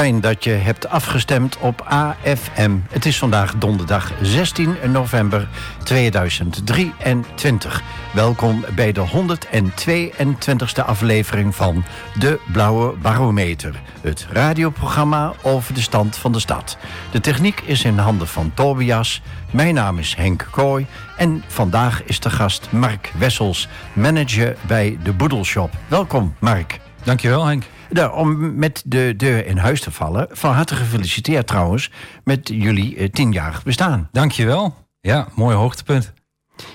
[0.00, 2.76] Fijn dat je hebt afgestemd op AFM.
[2.90, 5.48] Het is vandaag donderdag 16 november
[5.84, 7.82] 2023.
[8.12, 11.84] Welkom bij de 122e aflevering van
[12.18, 13.80] De Blauwe Barometer.
[14.00, 16.78] Het radioprogramma over de stand van de stad.
[17.10, 19.22] De techniek is in handen van Tobias.
[19.50, 20.86] Mijn naam is Henk Kooi.
[21.16, 25.70] En vandaag is de gast Mark Wessels, manager bij de Boedelshop.
[25.88, 26.80] Welkom, Mark.
[27.04, 27.64] Dankjewel, Henk.
[27.90, 30.26] Nou, om met de deur in huis te vallen.
[30.30, 31.90] Van harte gefeliciteerd trouwens
[32.24, 34.08] met jullie uh, tienjarig bestaan.
[34.12, 34.74] Dankjewel.
[35.00, 36.12] Ja, mooi hoogtepunt.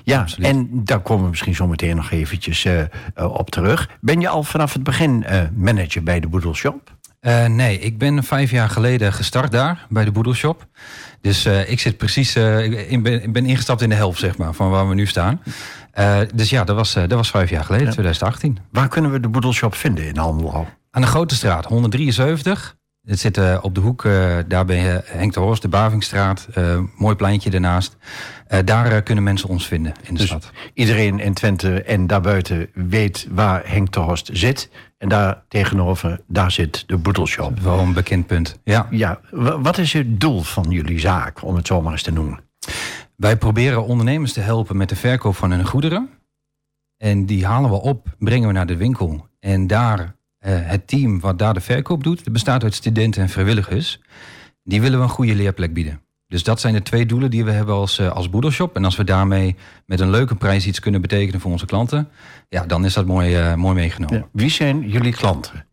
[0.03, 0.47] Ja, Absoluut.
[0.47, 2.85] en daar komen we misschien zo meteen nog eventjes uh, uh,
[3.33, 3.89] op terug.
[4.01, 6.93] Ben je al vanaf het begin manager bij de Boedelshop?
[7.47, 10.67] nee, ik ben vijf jaar geleden gestart daar bij de Boedelshop.
[11.21, 14.89] Dus ik zit precies, ik ben, ben, ingestapt in de helft zeg maar, van waar
[14.89, 15.41] we nu staan.
[16.35, 17.91] dus ja, dat was, dat was vijf jaar geleden, ja.
[17.91, 18.57] 2018.
[18.71, 20.67] Waar kunnen we de Boedelshop vinden in Almelo?
[20.95, 22.77] Aan de Grote Straat, 173.
[23.07, 26.47] Het zit uh, op de hoek, uh, daar bij Henk de Horst, de Bavingstraat.
[26.57, 27.97] Uh, mooi pleintje ernaast.
[28.65, 30.51] daar kunnen mensen ons vinden in de dus stad.
[30.73, 34.69] Iedereen in Twente en daarbuiten weet waar Henk de Horst zit.
[34.97, 37.59] En daar tegenover, daar zit de Boedelshop.
[37.59, 38.87] Wel een bekend punt, ja.
[38.89, 39.19] ja.
[39.61, 42.39] Wat is het doel van jullie zaak, om het zo maar eens te noemen?
[43.15, 46.09] Wij proberen ondernemers te helpen met de verkoop van hun goederen.
[46.97, 49.27] En die halen we op, brengen we naar de winkel.
[49.39, 50.15] En daar
[50.51, 53.99] het team wat daar de verkoop doet, dat bestaat uit studenten en vrijwilligers.
[54.63, 55.99] Die willen we een goede leerplek bieden.
[56.27, 58.75] Dus dat zijn de twee doelen die we hebben als, uh, als boedelshop.
[58.75, 62.09] En als we daarmee met een leuke prijs iets kunnen betekenen voor onze klanten,
[62.49, 64.17] ja, dan is dat mooi, uh, mooi meegenomen.
[64.17, 64.27] Ja.
[64.31, 65.65] Wie zijn jullie klanten?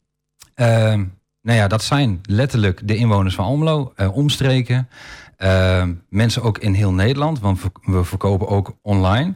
[1.43, 4.89] nou ja, dat zijn letterlijk de inwoners van Almelo, omstreken.
[6.09, 9.34] mensen ook in heel Nederland, want we verkopen ook online.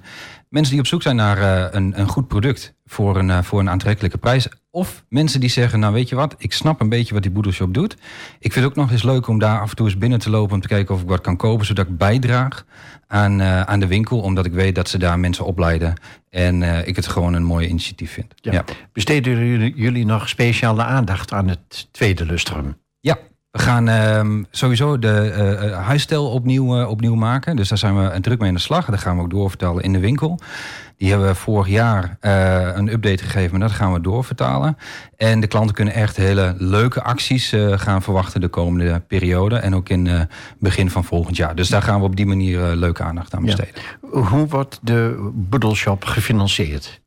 [0.57, 4.19] Mensen die op zoek zijn naar een, een goed product voor een, voor een aantrekkelijke
[4.19, 4.49] prijs.
[4.71, 7.75] Of mensen die zeggen, nou weet je wat, ik snap een beetje wat die boedelshop
[7.75, 7.97] doet.
[8.39, 10.31] Ik vind het ook nog eens leuk om daar af en toe eens binnen te
[10.31, 10.55] lopen...
[10.55, 12.65] om te kijken of ik wat kan kopen, zodat ik bijdraag
[13.07, 14.21] aan, uh, aan de winkel.
[14.21, 15.95] Omdat ik weet dat ze daar mensen opleiden.
[16.31, 18.35] En ik het gewoon een mooi initiatief vind.
[18.37, 18.53] Ja.
[18.53, 18.65] Ja.
[18.93, 22.77] Besteden jullie, jullie nog speciale aandacht aan het tweede lustrum?
[23.01, 23.19] Ja,
[23.57, 27.57] we gaan uh, sowieso de uh, huisstijl opnieuw, uh, opnieuw maken.
[27.57, 28.87] Dus daar zijn we druk mee aan de slag.
[28.87, 30.39] Dat gaan we ook doorvertalen in de winkel.
[30.97, 32.17] Die hebben we vorig jaar
[32.77, 34.77] een update gegeven, maar dat gaan we doorvertalen.
[35.17, 39.57] En de klanten kunnen echt hele leuke acties gaan verwachten de komende periode.
[39.57, 41.55] En ook in het begin van volgend jaar.
[41.55, 43.83] Dus daar gaan we op die manier leuke aandacht aan besteden.
[44.13, 44.21] Ja.
[44.21, 47.01] Hoe wordt de Boedelshop gefinancierd?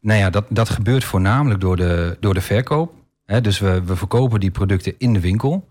[0.00, 2.92] nou ja, dat, dat gebeurt voornamelijk door de, door de verkoop.
[3.28, 5.66] Dus we, we verkopen die producten in de winkel.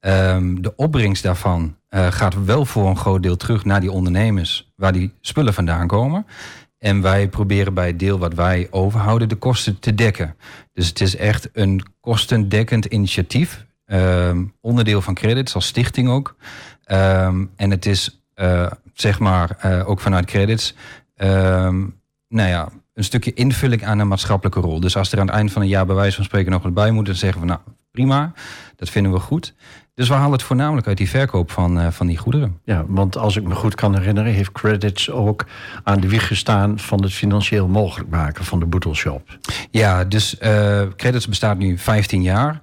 [0.00, 4.72] Um, de opbrengst daarvan uh, gaat wel voor een groot deel terug naar die ondernemers
[4.76, 6.26] waar die spullen vandaan komen.
[6.78, 10.36] En wij proberen bij het deel wat wij overhouden de kosten te dekken.
[10.72, 13.66] Dus het is echt een kostendekkend initiatief.
[13.86, 16.36] Um, onderdeel van credits als stichting ook.
[16.86, 20.74] Um, en het is uh, zeg maar uh, ook vanuit credits.
[21.16, 24.80] nou ja, een stukje invulling aan een maatschappelijke rol.
[24.80, 26.74] Dus als er aan het eind van een jaar bij wijze van spreken nog wat
[26.74, 27.60] bij moet, dan zeggen we nou
[27.90, 28.32] prima,
[28.76, 29.54] dat vinden we goed.
[29.94, 32.60] Dus we halen het voornamelijk uit die verkoop van, uh, van die goederen.
[32.64, 35.46] Ja, want als ik me goed kan herinneren, heeft Credits ook
[35.82, 39.38] aan de wieg gestaan van het financieel mogelijk maken van de Boetelshop.
[39.70, 42.62] Ja, dus uh, Credits bestaat nu 15 jaar.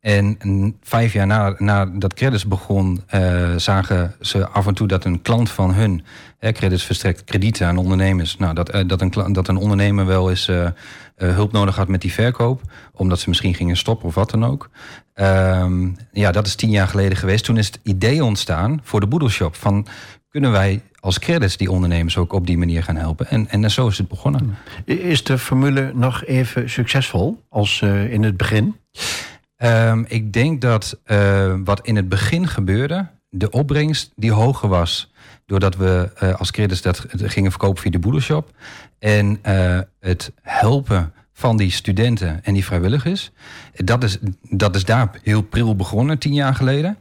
[0.00, 0.38] En
[0.82, 5.22] vijf jaar nadat na dat Credits begon, uh, zagen ze af en toe dat een
[5.22, 6.04] klant van hun,
[6.38, 10.30] hè, Credits verstrekt kredieten aan ondernemers, nou, dat, uh, dat, een, dat een ondernemer wel
[10.30, 10.68] eens uh,
[11.16, 12.60] hulp nodig had met die verkoop,
[12.92, 14.70] omdat ze misschien gingen stoppen of wat dan ook.
[15.14, 17.44] Um, ja, dat is tien jaar geleden geweest.
[17.44, 19.86] Toen is het idee ontstaan voor de Boedelshop van
[20.28, 23.26] kunnen wij als credits die ondernemers ook op die manier gaan helpen.
[23.30, 24.56] En, en zo is het begonnen.
[24.84, 28.76] Is de formule nog even succesvol als in het begin?
[29.64, 35.12] Um, ik denk dat uh, wat in het begin gebeurde, de opbrengst die hoger was.
[35.46, 38.50] Doordat we uh, als credits dat gingen verkopen via de boedelshop.
[38.98, 43.30] En uh, het helpen van die studenten en die vrijwilligers.
[43.74, 46.98] Dat is, dat is daar heel pril begonnen, tien jaar geleden.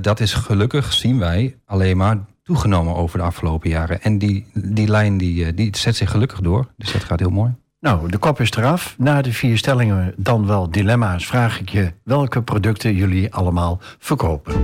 [0.00, 4.02] dat is gelukkig, zien wij, alleen maar toegenomen over de afgelopen jaren.
[4.02, 6.72] En die, die lijn die, die zet zich gelukkig door.
[6.76, 7.54] Dus dat gaat heel mooi.
[7.84, 8.94] Nou, de kop is eraf.
[8.98, 14.54] Na de vier stellingen, dan wel dilemma's, vraag ik je welke producten jullie allemaal verkopen.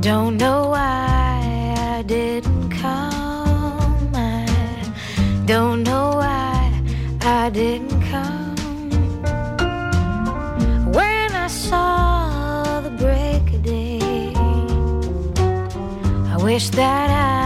[0.00, 4.10] Don't know why I didn't come.
[4.14, 4.46] I
[5.44, 6.72] don't know why
[7.20, 8.56] I didn't come.
[10.90, 14.32] When I saw the break of day,
[16.32, 17.39] I wish that I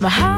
[0.00, 0.37] My heart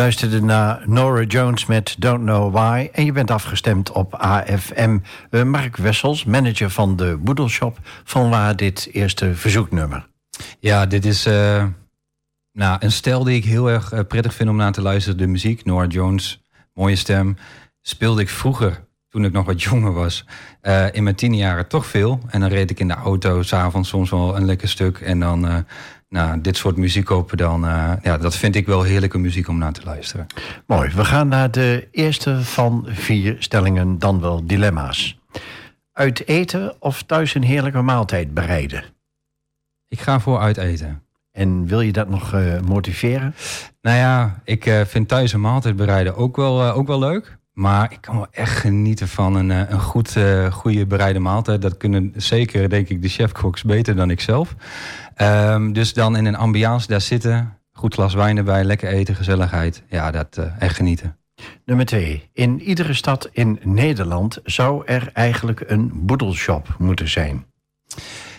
[0.00, 2.88] luisterde naar Nora Jones met Don't Know Why.
[2.92, 4.98] En je bent afgestemd op AFM.
[5.30, 7.78] Eh, Mark Wessels, manager van de Boedelshop.
[8.04, 10.08] Van waar dit eerste verzoeknummer?
[10.58, 11.64] Ja, dit is eh,
[12.52, 15.18] nou, een stijl die ik heel erg eh, prettig vind om naar te luisteren.
[15.18, 16.42] De muziek, Nora Jones,
[16.74, 17.36] mooie stem.
[17.80, 20.26] Speelde ik vroeger, toen ik nog wat jonger was,
[20.92, 22.20] in mijn tien jaren toch veel.
[22.28, 25.00] En dan reed ik in de auto, s'avonds soms wel een lekker stuk.
[25.00, 25.64] En dan
[26.10, 29.58] nou, dit soort muziek open, dan, eh, ja, dat vind ik wel heerlijke muziek om
[29.58, 30.26] naar te luisteren.
[30.66, 35.18] Mooi, we gaan naar de eerste van vier stellingen, dan wel dilemma's.
[35.92, 38.84] Uit eten of thuis een heerlijke maaltijd bereiden?
[39.88, 41.02] Ik ga voor uit eten.
[41.32, 43.34] En wil je dat nog eh, motiveren?
[43.82, 47.38] Nou ja, ik eh, vind thuis een maaltijd bereiden ook wel, ook wel leuk.
[47.52, 50.16] Maar ik kan wel echt genieten van een, een goed,
[50.50, 51.62] goede bereide maaltijd.
[51.62, 54.54] Dat kunnen zeker, denk ik, de chefkoks beter dan ik zelf.
[55.14, 57.58] Ehm, dus dan in een ambiance daar zitten.
[57.72, 59.82] Goed glas wijn erbij, lekker eten, gezelligheid.
[59.88, 61.16] Ja, dat eh, echt genieten.
[61.64, 62.28] Nummer twee.
[62.32, 67.44] In iedere stad in Nederland zou er eigenlijk een boedelshop moeten zijn.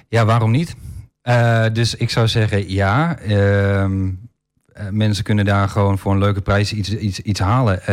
[0.07, 0.75] Ja, waarom niet?
[1.21, 3.17] Eh, dus ik zou zeggen ja.
[3.17, 4.09] Ehm,
[4.73, 7.85] eh, mensen kunnen daar gewoon voor een leuke prijs iets, iets, iets halen.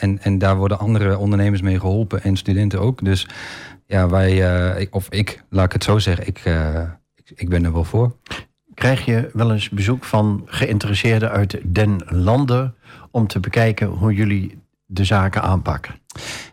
[0.00, 3.04] En, en daar worden andere ondernemers mee geholpen en studenten ook.
[3.04, 3.26] Dus
[3.86, 4.32] ja, wij,
[4.80, 6.42] ik- of ik, laat ik het zo zeggen, ik,
[7.34, 8.16] ik, ben er wel voor.
[8.74, 12.74] Krijg je wel eens bezoek van geïnteresseerden uit den landen
[13.10, 15.94] om te bekijken hoe jullie de zaken aanpakken?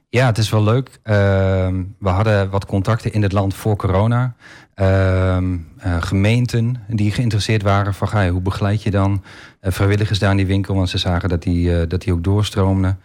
[0.09, 0.99] Ja, het is wel leuk.
[1.03, 4.35] Ehm, we hadden wat contacten in het land voor corona.
[4.73, 9.23] Ehm, eh, gemeenten die geïnteresseerd waren van ga je, hoe begeleid je dan
[9.59, 12.23] eh, vrijwilligers daar in die winkel, want ze zagen dat die, eh, dat die ook
[12.23, 12.99] doorstroomden.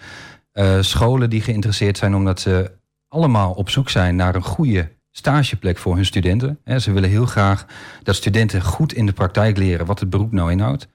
[0.80, 2.70] Scholen die geïnteresseerd zijn omdat ze
[3.08, 6.58] allemaal op zoek zijn naar een goede stageplek voor hun studenten.
[6.64, 7.66] Hè, ze willen heel graag
[8.02, 10.88] dat studenten goed in de praktijk leren wat het beroep nou inhoudt.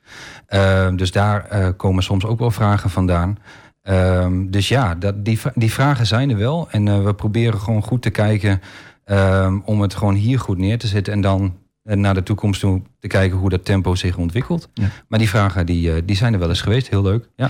[0.48, 3.38] Ehm, dus daar eh, komen soms ook wel vragen vandaan.
[3.82, 6.68] Ehm, dus ja, dat, die, die vragen zijn er wel.
[6.72, 8.62] En eh, we proberen gewoon goed te kijken
[9.04, 11.14] ehm, om het gewoon hier goed neer te zetten.
[11.14, 14.70] En dan eh, naar de toekomst toe te kijken hoe dat tempo zich ontwikkelt.
[14.74, 14.88] Ja.
[15.08, 16.90] Maar die vragen die, die zijn er wel eens geweest.
[16.90, 17.30] Heel leuk.
[17.36, 17.50] Ja.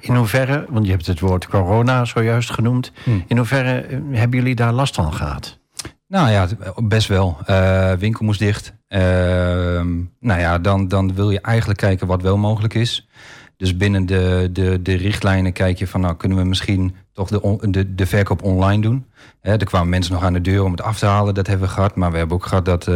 [0.00, 2.92] In hoeverre, want je hebt het woord corona zojuist genoemd.
[3.04, 3.24] Hmm.
[3.26, 5.62] In hoeverre hebben jullie daar last van gehad?
[6.08, 7.36] Nou ja, het- best wel.
[7.46, 8.74] Eh winkel moest dicht.
[8.88, 13.08] Ehm, nou ja, dan, dan wil je eigenlijk kijken wat wel mogelijk is.
[13.56, 17.58] Dus binnen de, de, de richtlijnen kijk je van, nou kunnen we misschien toch de,
[17.70, 19.06] de, de verkoop online doen.
[19.40, 21.66] Hè, er kwamen mensen nog aan de deur om het af te halen, dat hebben
[21.68, 21.96] we gehad.
[21.96, 22.94] Maar we hebben ook gehad dat, eh,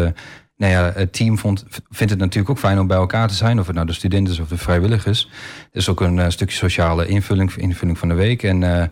[0.57, 3.59] nou ja, het team vond, vindt het natuurlijk ook fijn om bij elkaar te zijn.
[3.61, 5.29] Of het nou de studenten is of de vrijwilligers.
[5.73, 8.43] Er is ook een eh, stukje sociale invulling, invulling van de week.
[8.43, 8.91] En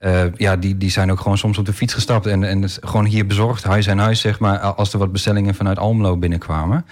[0.00, 3.04] eh, ja, die, die zijn ook gewoon soms op de fiets gestapt en, en gewoon
[3.04, 6.86] hier bezorgd, huis aan huis, zeg maar, als er wat bestellingen vanuit Almelo binnenkwamen.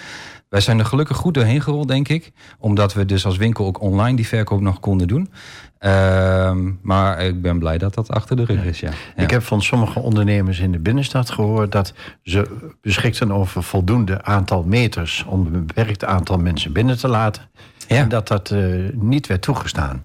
[0.48, 2.32] Wij zijn er gelukkig goed doorheen gerold, denk ik.
[2.58, 5.30] Omdat we dus als winkel ook online die verkoop nog konden doen.
[5.78, 8.90] Ehm, maar ik ben blij dat dat achter de rug is, ja.
[9.16, 9.22] ja.
[9.22, 14.62] Ik heb van sommige ondernemers in de binnenstad gehoord dat ze beschikten over voldoende aantal
[14.62, 17.42] meters om een beperkt aantal mensen binnen te laten.
[17.86, 17.96] Ja.
[17.96, 18.60] En dat dat eh,
[18.92, 20.04] niet werd toegestaan.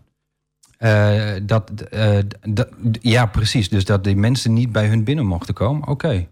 [0.84, 2.18] Eh, dat, eh,
[2.50, 2.68] dat,
[3.02, 3.70] ja, precies.
[3.70, 5.88] Dus dat die mensen niet bij hun binnen mochten komen.
[5.88, 6.28] Oké.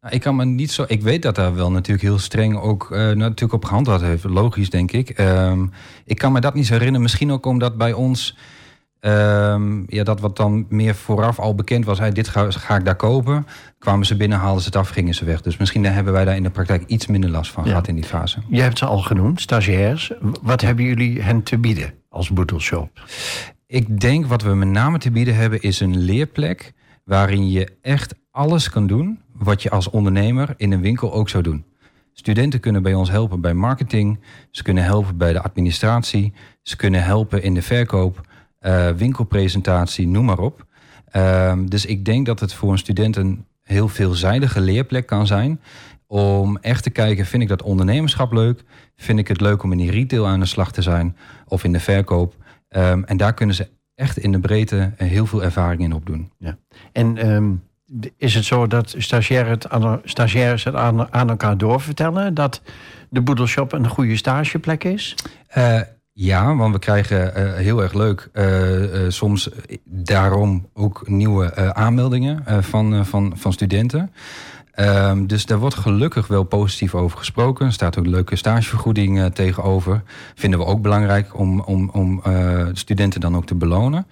[0.00, 0.84] Nou, ik kan me niet zo.
[0.86, 4.24] Ik weet dat daar wel natuurlijk heel streng ook eh, natuurlijk op gehandhaafd heeft.
[4.24, 5.08] Logisch, denk ik.
[5.10, 5.66] Ehm,
[6.04, 7.02] ik kan me dat niet zo herinneren.
[7.02, 8.36] Misschien ook omdat bij ons.
[9.00, 11.98] ehm, ja, dat wat dan meer vooraf al bekend was.
[11.98, 13.46] Hey, dit ga, ga ik daar kopen.
[13.78, 15.40] Kwamen ze binnen, haalden ze het af, gingen ze weg.
[15.42, 17.68] Dus misschien hebben wij daar in de praktijk iets minder last van Ja.
[17.70, 18.38] gehad in die fase.
[18.48, 20.12] Je hebt ze al genoemd, stagiairs.
[20.42, 22.90] Wat hebben jullie hen te bieden als boedelshop?
[23.70, 26.72] Ik denk wat we met name te bieden hebben is een leerplek
[27.04, 31.42] waarin je echt alles kan doen wat je als ondernemer in een winkel ook zou
[31.42, 31.64] doen.
[32.12, 37.04] Studenten kunnen bij ons helpen bij marketing, ze kunnen helpen bij de administratie, ze kunnen
[37.04, 38.26] helpen in de verkoop,
[38.58, 40.66] eh, winkelpresentatie, noem maar op.
[41.10, 45.60] Ehm, dus ik denk dat het voor een student een heel veelzijdige leerplek kan zijn
[46.06, 48.64] om echt te kijken, vind ik dat ondernemerschap leuk?
[48.96, 51.72] Vind ik het leuk om in die retail aan de slag te zijn of in
[51.72, 52.34] de verkoop?
[52.70, 56.32] Ehm, en daar kunnen ze echt in de breedte eh, heel veel ervaring in opdoen.
[56.92, 57.52] En ehm,
[58.16, 62.62] is het zo dat stagiairs het aan, het aan, aan elkaar doorvertellen dat
[63.08, 65.14] de boedelshop een goede stageplek is?
[65.46, 65.80] Eh,
[66.12, 68.30] ja, want we krijgen eh, heel erg leuk
[69.08, 69.50] soms
[69.84, 74.12] daarom ook nieuwe aanmeldingen van, van, van studenten.
[74.80, 77.66] Ehm, dus daar wordt gelukkig wel positief over gesproken.
[77.66, 80.02] Er staat ook een leuke stagevergoeding eh, tegenover.
[80.34, 84.06] Vinden we ook belangrijk om, om, om eh, studenten dan ook te belonen.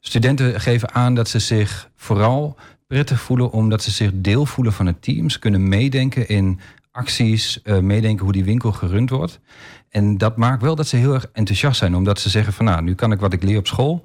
[0.00, 2.56] Studenten geven aan dat ze zich vooral
[2.86, 5.30] prettig voelen omdat ze zich deel voelen van het team.
[5.30, 9.40] Ze kunnen meedenken in acties, eh, meedenken hoe die winkel gerund wordt.
[9.88, 12.82] En dat maakt wel dat ze heel erg enthousiast zijn, omdat ze zeggen van nou,
[12.82, 14.04] nu kan ik wat ik leer op school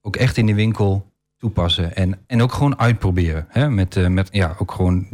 [0.00, 1.96] ook echt in die winkel toepassen.
[1.96, 3.46] En, en ook gewoon uitproberen.
[3.48, 3.70] Hè?
[3.70, 5.06] Met, met ja, ook gewoon,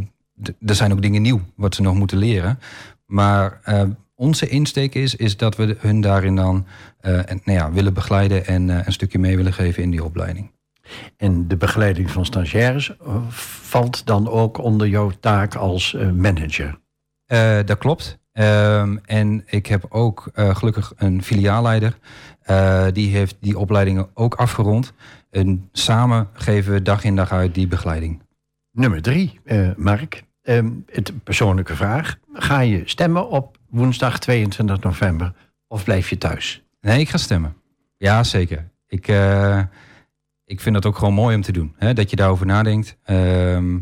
[0.43, 2.59] er zijn ook dingen nieuw wat ze nog moeten leren.
[3.07, 3.83] Maar eh,
[4.15, 6.67] onze insteek is, is dat we hun daarin dan
[7.01, 10.05] eh, en, nou ja, willen begeleiden en eh, een stukje mee willen geven in die
[10.05, 10.55] opleiding.
[11.17, 12.93] En de begeleiding van stagiaires
[13.29, 16.79] valt dan ook onder jouw taak als manager.
[17.65, 18.19] Dat klopt.
[18.33, 21.99] Ehm, en ik heb ook gelukkig een filiaalleider.
[22.93, 24.93] Die heeft die opleidingen ook afgerond.
[25.31, 28.21] En samen geven we dag in dag uit die begeleiding.
[28.77, 30.23] Nummer drie, eh, Mark.
[30.43, 32.17] Ehm, het persoonlijke vraag.
[32.33, 35.33] Ga je stemmen op woensdag 22 november
[35.67, 36.63] of blijf je thuis?
[36.81, 37.57] Nee, ik ga stemmen.
[37.97, 38.69] Ja, zeker.
[38.87, 39.61] Ik, eh,
[40.45, 41.75] ik vind dat ook gewoon mooi om te doen.
[41.77, 41.93] Hè?
[41.93, 43.79] Dat je daarover nadenkt ehm,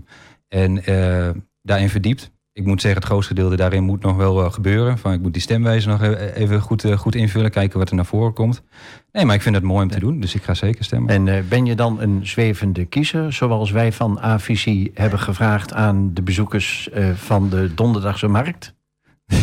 [0.48, 1.30] en eh,
[1.62, 2.30] daarin verdiept.
[2.52, 4.98] Ik moet zeggen, het grootste gedeelte daarin moet nog wel gebeuren.
[4.98, 8.06] Van, ik moet die stemwijze nog e- even goed, goed invullen, kijken wat er naar
[8.06, 8.62] voren komt.
[9.14, 11.14] Nee, maar ik vind het mooi om te doen, dus ik ga zeker stemmen.
[11.14, 16.10] En eh, ben je dan een zwevende kiezer, zoals wij van AVC hebben gevraagd aan
[16.14, 18.74] de bezoekers eh, van de donderdagse markt?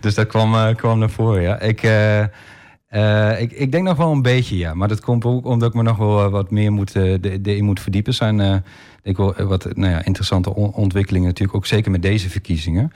[0.00, 1.60] dus dat kwam, eh, kwam naar voren, ja.
[1.60, 1.82] Ik,
[3.40, 4.74] ik, ik denk nog wel een beetje, ja.
[4.74, 7.64] Maar dat komt ook omdat ik me nog wel wat meer moet, de, de, in
[7.64, 8.12] moet verdiepen.
[8.12, 8.62] Er zijn denk
[9.02, 11.56] ik wel eh, wat nou ja, interessante on- ontwikkelingen natuurlijk.
[11.56, 12.92] Ook zeker met deze verkiezingen.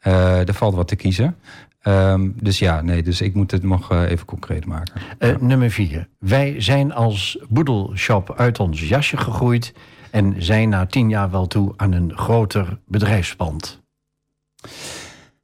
[0.00, 1.36] Er valt wat te kiezen.
[1.80, 5.00] Ehm, dus ja, nee, dus ik moet het nog eh, even concreet maken.
[5.18, 6.08] Eh, Nummer vier.
[6.18, 9.72] Wij zijn als boedelshop uit ons jasje gegroeid
[10.10, 13.80] en zijn na tien jaar wel toe aan een groter bedrijfspand.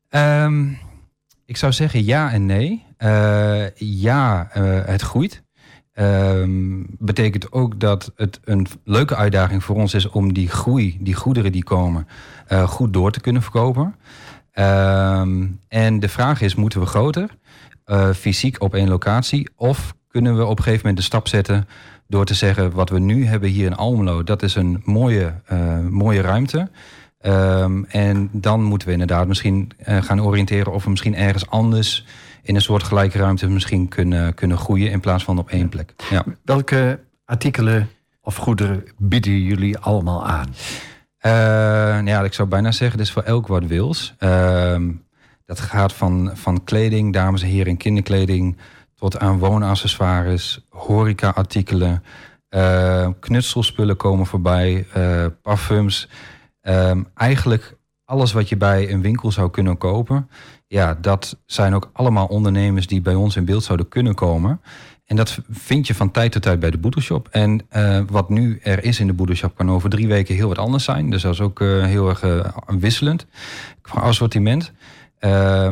[0.08, 0.68] Ehm,
[1.44, 2.84] ik zou zeggen ja en nee.
[2.96, 4.48] Eh, ja,
[4.86, 5.44] het groeit.
[5.92, 11.14] Ehm, betekent ook dat het een leuke uitdaging voor ons is om die groei, die
[11.14, 12.08] goederen die komen,
[12.66, 13.94] goed door te kunnen verkopen.
[14.56, 17.30] Ehm, en de vraag is, moeten we groter,
[17.84, 21.68] eh, fysiek op één locatie, of kunnen we op een gegeven moment de stap zetten
[22.06, 25.78] door te zeggen, wat we nu hebben hier in Almelo, dat is een mooie, eh,
[25.90, 26.70] mooie ruimte.
[27.18, 32.06] Ehm, en dan moeten we inderdaad misschien eh, gaan oriënteren of we misschien ergens anders
[32.42, 35.94] in een soort gelijke ruimte misschien kunnen, kunnen groeien in plaats van op één plek.
[36.10, 36.24] Ja.
[36.44, 37.88] Welke artikelen
[38.20, 40.54] of goederen bieden jullie allemaal aan?
[41.26, 44.14] Uh, nou ja, ik zou bijna zeggen, dit is voor elk wat wils.
[44.18, 44.92] Ehm,
[45.44, 48.56] dat gaat van, van kleding, dames en heren, kinderkleding...
[48.94, 52.02] tot aan woonaccessoires, horeca-artikelen...
[52.50, 56.08] Uh, knutselspullen komen voorbij, uh, parfums.
[56.60, 60.30] Ehm, eigenlijk alles wat je bij een winkel zou kunnen kopen...
[60.66, 64.60] ja, dat zijn ook allemaal ondernemers die bij ons in beeld zouden kunnen komen...
[65.06, 67.28] En dat vind je van tijd tot tijd bij de boedelshop.
[67.30, 70.58] En uh, wat nu er is in de boedelshop kan over drie weken heel wat
[70.58, 71.10] anders zijn.
[71.10, 73.26] Dus dat is ook uh, heel erg uh, wisselend
[73.82, 74.72] van assortiment.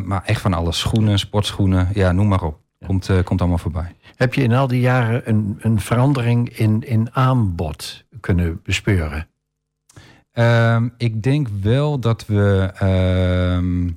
[0.04, 0.78] maar echt van alles.
[0.78, 2.62] Schoenen, sportschoenen, ja, noem maar op.
[2.86, 3.94] Komt, komt allemaal voorbij.
[4.16, 9.26] Heb je in al die jaren een, een verandering in, in aanbod kunnen bespeuren?
[10.34, 13.88] Ehm, ik denk wel dat we ehm,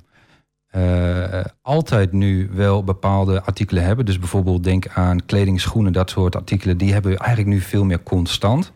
[0.76, 4.04] uh, altijd nu wel bepaalde artikelen hebben.
[4.04, 6.76] Dus bijvoorbeeld denk aan kleding, schoenen, dat soort artikelen.
[6.76, 8.72] Die hebben we eigenlijk nu veel meer constant.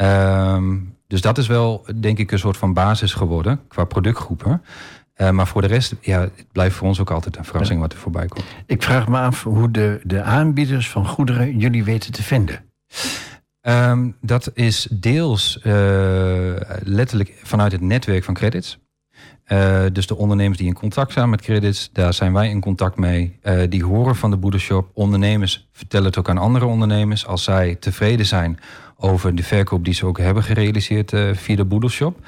[0.00, 0.62] Uh,
[1.06, 4.62] dus dat is wel, denk ik, een soort van basis geworden qua productgroepen.
[5.16, 7.92] Uh, maar voor de rest, ja, het blijft voor ons ook altijd een verrassing wat
[7.92, 8.44] er voorbij komt.
[8.66, 12.64] Ik vraag me af hoe de, de aanbieders van goederen jullie weten te vinden.
[13.62, 15.72] Um, dat is deels uh,
[16.82, 18.78] letterlijk vanuit het netwerk van credits.
[19.52, 22.96] Uh, dus de ondernemers die in contact zijn met credits, daar zijn wij in contact
[22.96, 23.38] mee.
[23.42, 24.90] Uh, die horen van de boedershop.
[24.94, 28.58] Ondernemers vertellen het ook aan andere ondernemers als zij tevreden zijn
[28.96, 32.18] over de verkoop die ze ook hebben gerealiseerd uh, via de boedershop.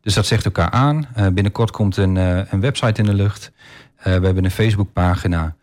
[0.00, 1.08] Dus dat zegt elkaar aan.
[1.14, 3.52] binnenkort komt een, een website in de lucht.
[4.02, 5.56] we hebben een Facebookpagina.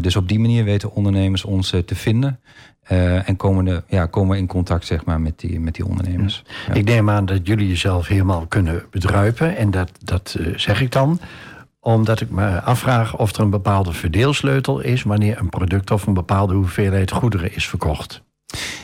[0.00, 2.40] dus op die manier weten ondernemers ons te vinden.
[2.92, 6.44] Uh, en komen, de, ja, komen in contact zeg maar, met, die, met die ondernemers.
[6.66, 6.74] Ja.
[6.74, 9.56] Ik neem aan dat jullie jezelf helemaal kunnen bedruipen.
[9.56, 11.20] En dat, dat uh, zeg ik dan
[11.80, 15.02] omdat ik me afvraag of er een bepaalde verdeelsleutel is...
[15.02, 18.22] wanneer een product of een bepaalde hoeveelheid goederen is verkocht.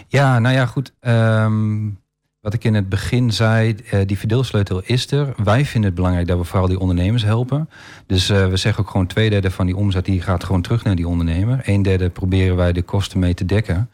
[0.09, 0.95] Ja, nou ja, goed.
[1.01, 2.01] Um,
[2.43, 5.35] wat ik in het begin zei, uh, die verdeelsleutel is er.
[5.45, 7.69] Wij vinden het belangrijk dat we vooral die ondernemers helpen.
[8.07, 10.85] Dus uh, we zeggen ook gewoon twee derde van die omzet die gaat gewoon terug
[10.85, 11.61] naar die ondernemer.
[11.65, 13.91] Een derde proberen wij de kosten mee te dekken.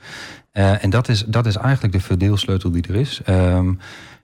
[0.53, 3.21] Uh, en dat is, dat is eigenlijk de verdeelsleutel die er is.
[3.29, 3.79] Um,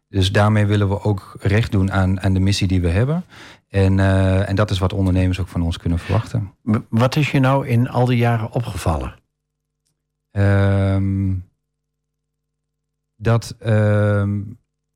[0.09, 3.25] dus daarmee willen we ook recht doen aan, aan de missie die we hebben.
[3.69, 3.99] En,
[4.47, 6.53] en dat is wat ondernemers ook van ons kunnen verwachten.
[6.89, 9.15] Wat is je nou in al die jaren opgevallen?
[10.31, 11.45] Um,
[13.25, 14.25] dat, uh,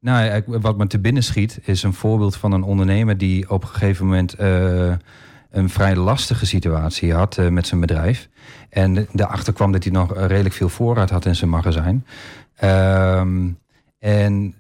[0.01, 3.69] nou, wat me te binnen schiet, is een voorbeeld van een ondernemer die op een
[3.69, 4.93] gegeven moment uh,
[5.51, 8.29] een vrij lastige situatie had uh, met zijn bedrijf.
[8.71, 12.07] En daarachter kwam dat hij nog redelijk veel voorraad had in zijn magazijn.
[12.65, 13.21] Uh,
[13.99, 14.55] en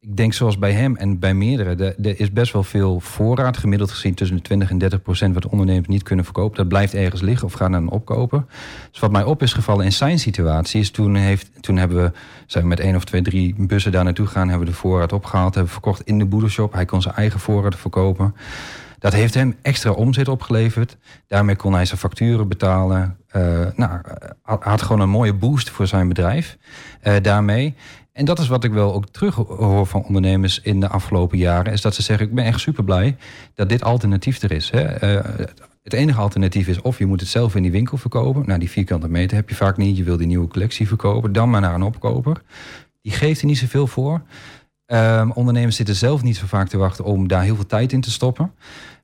[0.00, 3.90] ik denk zoals bij hem en bij meerdere, er is best wel veel voorraad, gemiddeld
[3.90, 6.56] gezien tussen de 20 en 30 procent wat ondernemers niet kunnen verkopen.
[6.56, 8.44] Dat blijft ergens liggen of gaat naar een.
[8.90, 12.12] Dus wat mij op is gevallen in zijn situatie is toen, heeft, toen hebben we,
[12.46, 15.54] zijn met één of twee, drie bussen daar naartoe gegaan, hebben we de voorraad opgehaald,
[15.54, 16.72] hebben verkocht in de boedershop.
[16.72, 18.34] Hij kon zijn eigen voorraad verkopen.
[18.98, 20.96] Dat heeft hem extra omzet opgeleverd.
[21.26, 23.16] Daarmee kon hij zijn facturen betalen.
[23.36, 24.00] Uh, nou,
[24.42, 26.56] had gewoon een mooie boost voor zijn bedrijf.
[27.02, 27.74] Uh, daarmee.
[28.12, 31.72] En dat is wat ik wel ook terug hoor van ondernemers in de afgelopen jaren.
[31.72, 33.16] Is dat ze zeggen, ik ben echt super blij
[33.54, 34.70] dat dit alternatief er is.
[34.70, 35.14] Hè.
[35.14, 35.46] Uh,
[35.82, 38.42] het enige alternatief is of je moet het zelf in die winkel verkopen.
[38.46, 39.96] Nou, die vierkante meter heb je vaak niet.
[39.96, 41.32] Je wil die nieuwe collectie verkopen.
[41.32, 42.42] Dan maar naar een opkoper.
[43.02, 44.22] Die geeft er niet zoveel voor.
[44.86, 48.00] Um, ondernemers zitten zelf niet zo vaak te wachten om daar heel veel tijd in
[48.00, 48.52] te stoppen.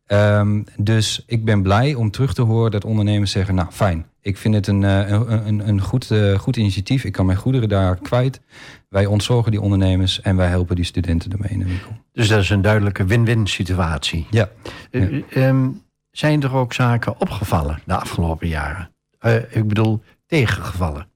[0.09, 3.55] Um, dus ik ben blij om terug te horen dat ondernemers zeggen...
[3.55, 7.05] nou, fijn, ik vind het een, een, een, een goed, uh, goed initiatief.
[7.05, 8.41] Ik kan mijn goederen daar kwijt.
[8.89, 11.91] Wij ontzorgen die ondernemers en wij helpen die studenten ermee in de winkel.
[12.13, 14.27] Dus dat is een duidelijke win-win situatie.
[14.31, 14.49] Ja.
[14.91, 18.91] Uh, um, zijn er ook zaken opgevallen de afgelopen jaren?
[19.21, 21.09] Uh, ik bedoel, tegengevallen?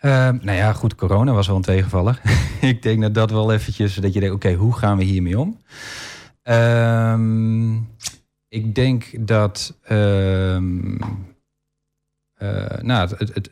[0.00, 2.20] Uh, nou ja, goed, corona was wel een tegenvaller.
[2.60, 5.38] ik denk dat dat wel eventjes, dat je denkt, oké, okay, hoe gaan we hiermee
[5.38, 5.58] om?
[6.48, 7.88] Um,
[8.48, 10.98] ik denk dat, um,
[12.80, 13.50] nou, het, het,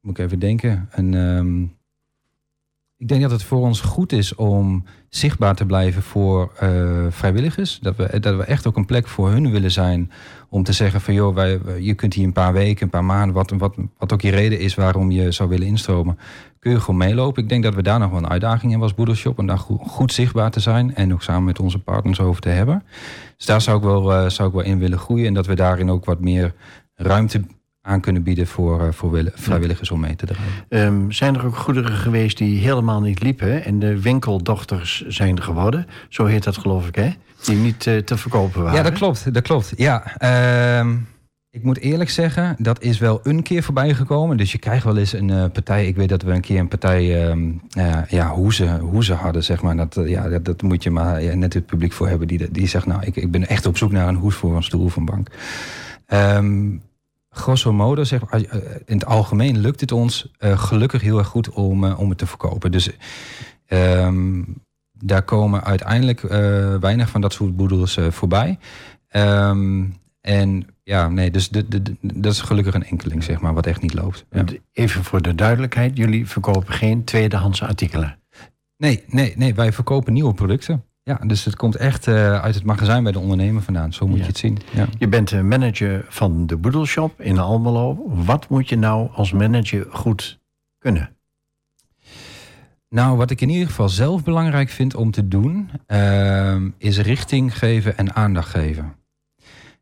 [0.00, 1.14] moet ik even denken, een...
[1.14, 1.77] Um,
[2.98, 7.78] ik denk dat het voor ons goed is om zichtbaar te blijven voor uh, vrijwilligers.
[7.82, 10.10] Dat we, dat we echt ook een plek voor hun willen zijn.
[10.48, 13.34] Om te zeggen van joh, wij, je kunt hier een paar weken, een paar maanden,
[13.34, 16.18] wat, wat, wat ook je reden is waarom je zou willen instromen,
[16.58, 17.42] kun je gewoon meelopen.
[17.42, 20.12] Ik denk dat we daar nog wel een uitdaging in was, Boedershop, om daar goed,
[20.12, 22.82] zichtbaar te zijn en ook samen met onze partners over te hebben.
[23.36, 25.54] Dus daar zou ik wel, uh, zou ik wel in willen groeien en dat we
[25.54, 26.54] daarin ook wat meer
[26.94, 27.42] ruimte
[27.88, 30.86] aan kunnen bieden voor, uh, voor vrijwilligers om mee te draaien.
[30.94, 35.86] Um, zijn er ook goederen geweest die helemaal niet liepen en de winkeldochters zijn geworden?
[36.08, 37.10] Zo heet dat geloof ik, hè?
[37.44, 38.76] Die niet uh, te verkopen waren.
[38.76, 39.34] Ja, dat klopt.
[39.34, 39.72] Dat klopt.
[39.76, 40.90] Ja, uh,
[41.50, 44.36] Ik moet eerlijk zeggen, dat is wel een keer voorbij gekomen.
[44.36, 45.86] Dus je krijgt wel eens een eh, partij.
[45.86, 49.62] Ik weet dat we een keer een partij ehm eh, ja, hoezen, hoezen hadden, zeg
[49.62, 49.76] maar.
[49.76, 52.28] Dat, eh, ja, dat, dat moet je maar ja, net het publiek voor hebben.
[52.28, 54.62] Die, die zegt, nou, ik, ik ben echt op zoek naar een hoes voor een
[54.62, 55.28] stoel of een bank.
[56.06, 56.66] Ehm,
[57.38, 61.26] grosso modo, zeg maar, eh, in het algemeen lukt het ons eh, gelukkig heel erg
[61.26, 62.70] goed om, eh, om het te verkopen.
[62.72, 62.90] Dus
[63.66, 64.42] ehm,
[64.92, 66.20] daar komen uiteindelijk
[66.80, 68.58] weinig van dat soort boedels voorbij.
[69.08, 69.84] Ehm,
[70.20, 73.66] en ja, nee, dus de, de, de- dat is gelukkig een enkeling, zeg maar, wat
[73.66, 74.26] echt niet loopt.
[74.30, 74.44] Ja.
[74.72, 78.18] Even voor de duidelijkheid, jullie verkopen geen tweedehands artikelen.
[78.76, 80.84] Nee, nee, nee, wij verkopen nieuwe producten.
[81.08, 83.92] Ja, dus het komt echt eh, uit het magazijn bij de ondernemer vandaan.
[83.92, 84.22] Zo moet Ja.
[84.22, 84.58] je het zien.
[84.74, 84.86] Ja.
[84.98, 88.04] Je bent de manager van de Boedelshop in Almelo.
[88.06, 90.38] Wat moet je nou als manager goed
[90.78, 91.16] kunnen?
[92.88, 97.58] Nou, wat ik in ieder geval zelf belangrijk vind om te doen, ehm, is richting
[97.58, 98.94] geven en aandacht geven.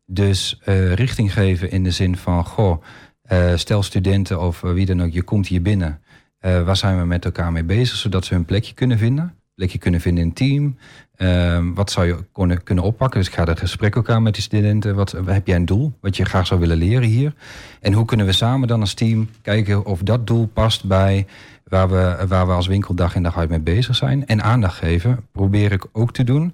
[0.05, 2.83] Dus eh, richting geven in de zin van, goh,
[3.21, 6.01] eh, stel studenten of eh, wie dan ook, je komt hier binnen.
[6.39, 9.35] Eh, waar zijn we met elkaar mee bezig, zodat ze hun plekje kunnen vinden?
[9.57, 10.77] Plekje kunnen vinden in een team.
[11.15, 13.19] Ehm, wat zou je kunnen, kunnen oppakken?
[13.19, 14.95] Dus ik ga het gesprek elkaar met die studenten.
[14.95, 17.33] Wat heb jij een doel wat je graag zou willen leren hier?
[17.81, 21.25] En hoe kunnen we samen dan als team kijken of dat doel past bij
[21.63, 24.27] waar we, waar we als winkel dag in dag uit mee bezig zijn.
[24.27, 26.53] En aandacht geven, probeer ik ook te doen.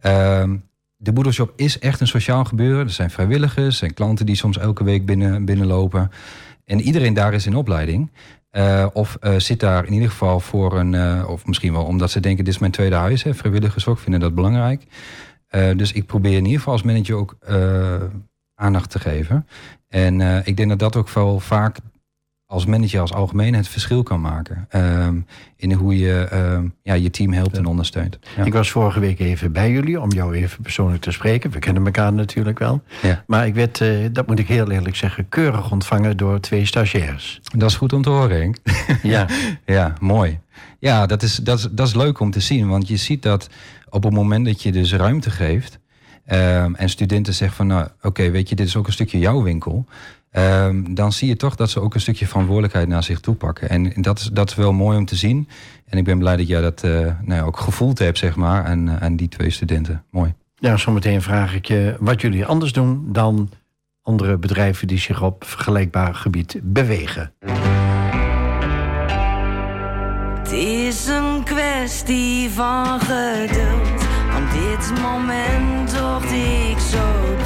[0.00, 0.56] Ehm,
[0.96, 2.84] de Boedelshop is echt een sociaal gebeuren.
[2.84, 6.10] Er zijn vrijwilligers, er zijn klanten die soms elke week binnen, binnenlopen.
[6.64, 8.10] En iedereen daar is in opleiding.
[8.56, 12.10] Eh, of eh, zit daar in ieder geval voor een, eh, of misschien wel omdat
[12.10, 13.22] ze denken: dit is mijn tweede huis.
[13.22, 13.34] Hè.
[13.34, 14.86] Vrijwilligers ook vinden dat belangrijk.
[15.76, 17.36] Dus ik probeer in ieder geval als manager ook
[18.54, 19.46] aandacht te geven.
[19.88, 21.78] En ik denk dat dat ook wel vaak
[22.46, 24.66] als manager als algemeen het verschil kan maken.
[24.68, 25.20] ehm,
[25.56, 28.18] in hoe je ehm, ja, je team helpt en ondersteunt.
[28.36, 28.44] Ja.
[28.44, 31.50] Ik was vorige week even bij jullie om jou even persoonlijk te spreken.
[31.50, 32.82] We kennen elkaar natuurlijk wel.
[33.02, 33.24] Ja.
[33.26, 37.40] Maar ik werd, eh, dat moet ik heel eerlijk zeggen, keurig ontvangen door twee stagiairs.
[37.56, 38.56] Dat is goed om te horen, Henk.
[39.02, 39.26] Ja,
[39.66, 40.38] Ja, mooi.
[40.78, 42.68] Ja, dat is, dat, is, dat is leuk om te zien.
[42.68, 43.48] Want je ziet dat
[43.88, 45.78] op het moment dat je dus ruimte geeft...
[46.24, 47.66] ehm, en studenten zeggen van...
[47.66, 49.86] nou, oké, weet je, dit is ook een stukje jouw winkel...
[50.42, 53.68] ehm, dan zie je toch dat ze ook een stukje verantwoordelijkheid naar zich toe pakken.
[53.68, 55.48] En dat is, dat is wel mooi om te zien.
[55.86, 58.64] En ik ben blij dat jij dat eh, nou ja, ook gevoeld hebt, zeg maar,
[58.64, 60.04] aan, aan die twee studenten.
[60.10, 60.34] Mooi.
[60.54, 63.50] ja, zometeen vraag ik je wat jullie anders doen dan
[64.02, 67.32] andere bedrijven die zich op vergelijkbaar gebied bewegen.
[70.38, 74.04] Het is een kwestie van geduld.
[74.32, 77.36] Want dit moment wordt ik zo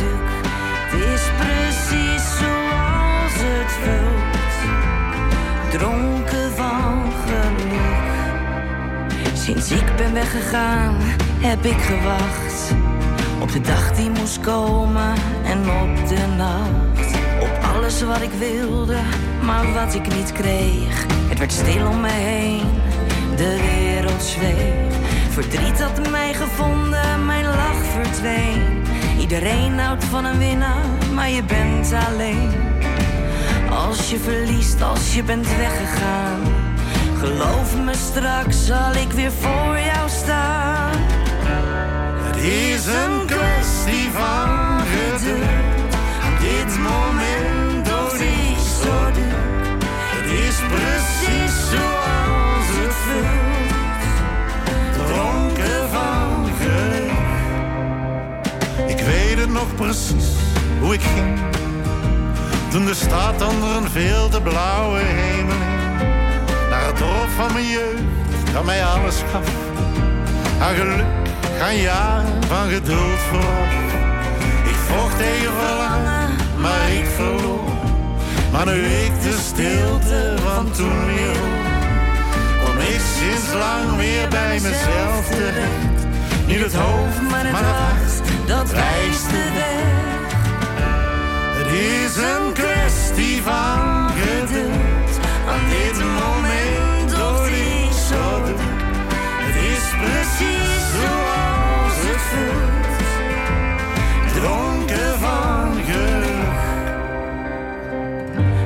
[5.71, 8.11] Dronken van geluk.
[9.35, 10.97] Sinds ik ben weggegaan,
[11.39, 12.75] heb ik gewacht.
[13.41, 15.15] Op de dag die moest komen
[15.45, 17.15] en op de nacht.
[17.41, 18.99] Op alles wat ik wilde,
[19.43, 21.07] maar wat ik niet kreeg.
[21.29, 22.67] Het werd stil om me heen,
[23.37, 24.95] de wereld zweeg.
[25.31, 28.83] Verdriet had mij gevonden, mijn lach verdween.
[29.19, 32.51] Iedereen houdt van een winnaar, maar je bent alleen.
[33.89, 36.41] Als je verliest, als je bent weggegaan.
[37.19, 40.93] Geloof me, straks zal ik weer voor jou staan.
[42.23, 45.93] Het is een kwestie van geduld.
[46.41, 48.91] Dit moment dood ik zo.
[50.17, 53.73] Het is precies zoals het voelt.
[55.07, 57.13] Dronken van geluk.
[58.89, 60.29] Ik weet het nog precies
[60.81, 61.60] hoe ik ging.
[62.71, 65.57] Toen de stad onder een veel te blauwe hemel.
[66.71, 68.03] Naar het dorp van mijn jeugd,
[68.53, 69.49] dat mij alles gaf.
[70.61, 71.05] Aan geluk
[71.59, 73.75] gaan jaren van geduld vooraf.
[74.65, 76.31] Ik vocht tegen verlangen,
[76.61, 77.69] maar ik verloor.
[78.53, 81.37] Maar nu ik de stilte van toen weer
[82.65, 86.07] kom ik sinds lang weer bij mezelf terecht.
[86.47, 90.10] Niet het hoofd, maar het hart, dat wijst de weg.
[91.73, 95.19] Is een kwestie van geduld.
[95.49, 98.43] Aan dit moment dood ik zo.
[99.43, 102.99] Het is precies zoals het voelt.
[104.33, 106.59] Dronken van geluk.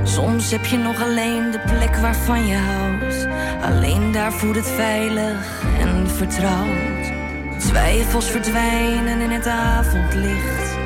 [0.02, 3.26] Soms heb je nog alleen de plek waarvan je houdt.
[3.62, 7.12] Alleen daar voelt het veilig en vertrouwd.
[7.58, 10.76] Twijfels verdwijnen in het avondlicht.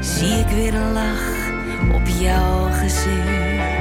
[0.00, 1.35] Zie ik weer een lach
[1.92, 3.75] op jouw gezicht.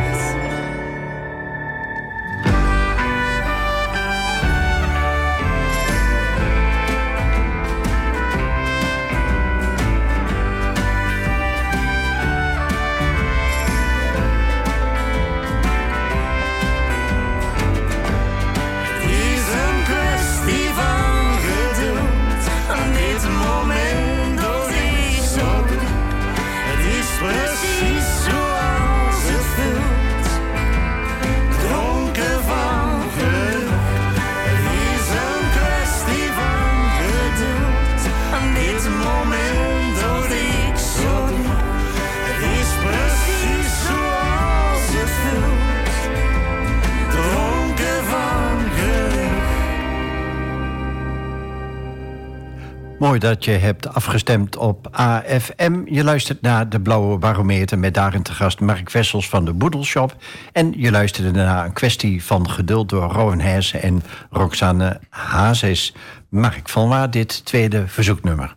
[53.25, 55.81] Dat je hebt afgestemd op AFM.
[55.85, 60.15] Je luistert naar de Blauwe Barometer met daarin te gast Mark Wessels van de Boedelshop.
[60.51, 65.93] En je luisterde naar een kwestie van geduld door Rowan Heijsen en Roxanne Hazes.
[66.29, 68.55] Mark, van waar dit tweede verzoeknummer?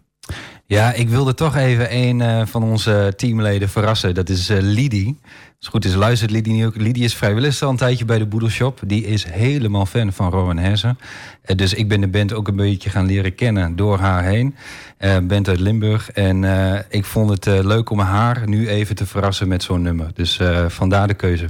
[0.67, 4.15] Ja, ik wilde toch even een uh, van onze teamleden verrassen.
[4.15, 5.19] Dat is uh, Lidie.
[5.59, 6.77] Als het goed is, luistert Lidie ook.
[6.77, 8.81] Lidie is vrijwillig al een tijdje bij de Boedelshop.
[8.87, 10.99] Die is helemaal fan van Rowan Hersen.
[11.47, 14.55] Uh, dus ik ben de band ook een beetje gaan leren kennen door haar heen.
[14.99, 16.11] Uh, band uit Limburg.
[16.11, 16.45] En
[16.89, 20.11] ik vond het leuk om haar nu even te verrassen met zo'n nummer.
[20.15, 21.49] Dus vandaar de keuze.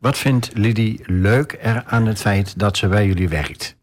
[0.00, 3.76] Wat vindt Lidie leuk er aan het feit dat ze bij jullie werkt?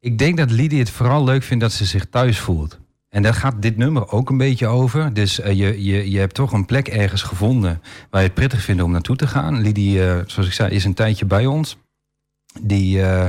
[0.00, 2.79] Ik denk dat Lidie het vooral leuk vindt dat ze zich thuis voelt.
[3.10, 5.14] En daar gaat dit nummer ook een beetje over.
[5.14, 8.62] Dus uh, je, je, je hebt toch een plek ergens gevonden waar je het prettig
[8.62, 9.60] vindt om naartoe te gaan.
[9.60, 11.76] Lidie, uh, zoals ik zei, is een tijdje bij ons.
[12.60, 13.26] Die uh,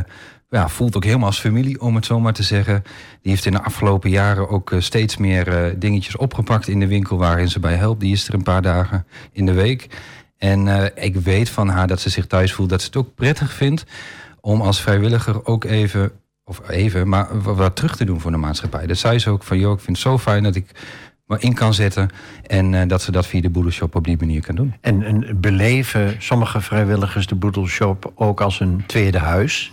[0.49, 2.83] ja, voelt ook helemaal als familie, om het zo maar te zeggen.
[3.21, 7.49] Die heeft in de afgelopen jaren ook steeds meer dingetjes opgepakt in de winkel waarin
[7.49, 7.99] ze bij helpt.
[7.99, 9.87] Die is er een paar dagen in de week.
[10.37, 13.53] En ik weet van haar dat ze zich thuis voelt, dat ze het ook prettig
[13.53, 13.83] vindt
[14.41, 16.11] om als vrijwilliger ook even
[16.51, 18.87] of even, maar wat terug te doen voor de maatschappij.
[18.87, 20.65] Dat zei ze ook van, joh, ik vind het zo fijn dat ik
[21.25, 22.09] me in kan zetten
[22.47, 24.73] en uh, dat ze dat via de boedelshop op die manier kan doen.
[24.81, 29.71] En, en beleven sommige vrijwilligers de boedelshop ook als een tweede huis?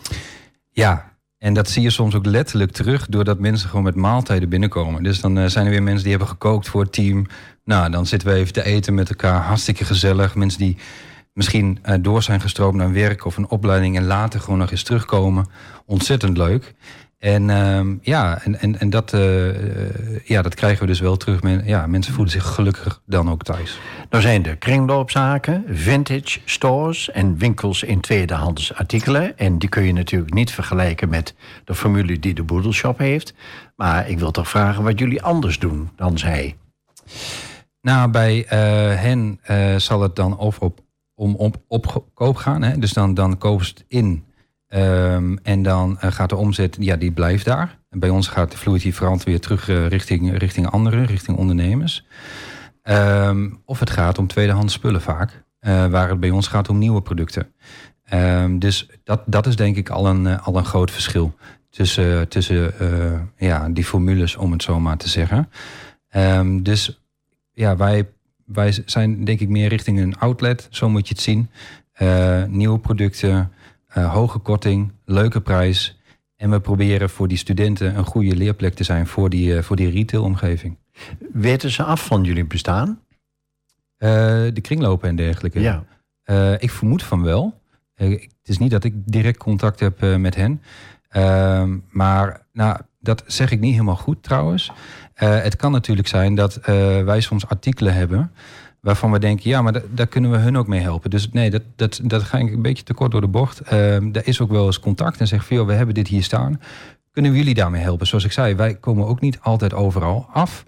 [0.71, 5.03] Ja, en dat zie je soms ook letterlijk terug doordat mensen gewoon met maaltijden binnenkomen.
[5.03, 7.27] Dus dan uh, zijn er weer mensen die hebben gekookt voor het team.
[7.65, 10.35] Nou, dan zitten we even te eten met elkaar, hartstikke gezellig.
[10.35, 10.77] Mensen die
[11.39, 14.83] misschien uh, door zijn gestroomd naar werk of een opleiding en later gewoon nog eens
[14.83, 15.47] terugkomen.
[15.87, 16.75] Ontzettend leuk.
[17.19, 21.43] En uh, ja, en, en, en dat, uh, ja, dat krijgen we dus wel terug.
[21.43, 23.81] Men, ja, mensen voelen zich gelukkiger dan ook thuis.
[24.11, 29.39] Nou zijn er kringloopzaken, vintage stores en winkels in tweedehands artikelen.
[29.39, 33.35] En die kun je natuurlijk niet vergelijken met de formule die de Boedelshop heeft.
[33.77, 36.57] Maar ik wil toch vragen wat jullie anders doen dan zij.
[37.81, 38.45] Nou, bij
[38.99, 39.41] hen
[39.81, 40.87] zal het dan of op
[41.19, 42.63] om op, op koop gaan.
[42.63, 42.79] Hè?
[42.79, 44.25] Dus dan, dan kopen het in.
[44.69, 47.79] Um, en dan uh, gaat de omzet, ja, die blijft daar.
[47.91, 51.37] En bij ons gaat de vloeit die verand weer terug uh, richting, richting anderen, richting
[51.37, 52.07] ondernemers.
[52.83, 55.45] Um, of het gaat om tweedehands spullen vaak.
[55.61, 57.53] Uh, waar het bij ons gaat om nieuwe producten.
[58.13, 61.35] Um, dus dat, dat is denk ik al een, al een groot verschil.
[61.71, 62.73] Tussen, tussen
[63.37, 65.51] ja, die formules, om het zo maar te zeggen.
[66.63, 67.03] dus
[67.53, 68.09] ja, wij
[68.49, 71.51] wij zijn denk ik meer richting een outlet, zo moet je het zien.
[71.99, 73.53] Uh, nieuwe producten,
[73.97, 76.01] uh, hoge korting, leuke prijs.
[76.37, 79.77] En we proberen voor die studenten een goede leerplek te zijn voor die, uh, voor
[79.77, 80.77] die retailomgeving.
[81.33, 83.01] Weten ze af van jullie bestaan?
[83.99, 85.61] de kringlopen en dergelijke.
[85.61, 85.85] Ja.
[86.59, 87.61] ik vermoed van wel.
[87.95, 90.63] het is niet dat ik direct contact heb met hen.
[91.09, 94.73] Ehm, maar nou, dat zeg ik niet helemaal goed trouwens.
[95.23, 96.65] Uh, het kan natuurlijk zijn dat uh,
[97.03, 98.33] wij soms artikelen hebben
[98.81, 101.11] waarvan we denken, ja, maar daar kunnen we hun ook mee helpen.
[101.11, 103.73] Dus nee, dat, dat, dat ga ik een beetje te kort door de bocht.
[103.73, 106.61] Uh, er is ook wel eens contact en zeg van, we hebben dit hier staan.
[107.13, 108.07] Kunnen we jullie daarmee helpen?
[108.07, 110.65] Zoals ik zei, wij komen ook niet altijd overal af.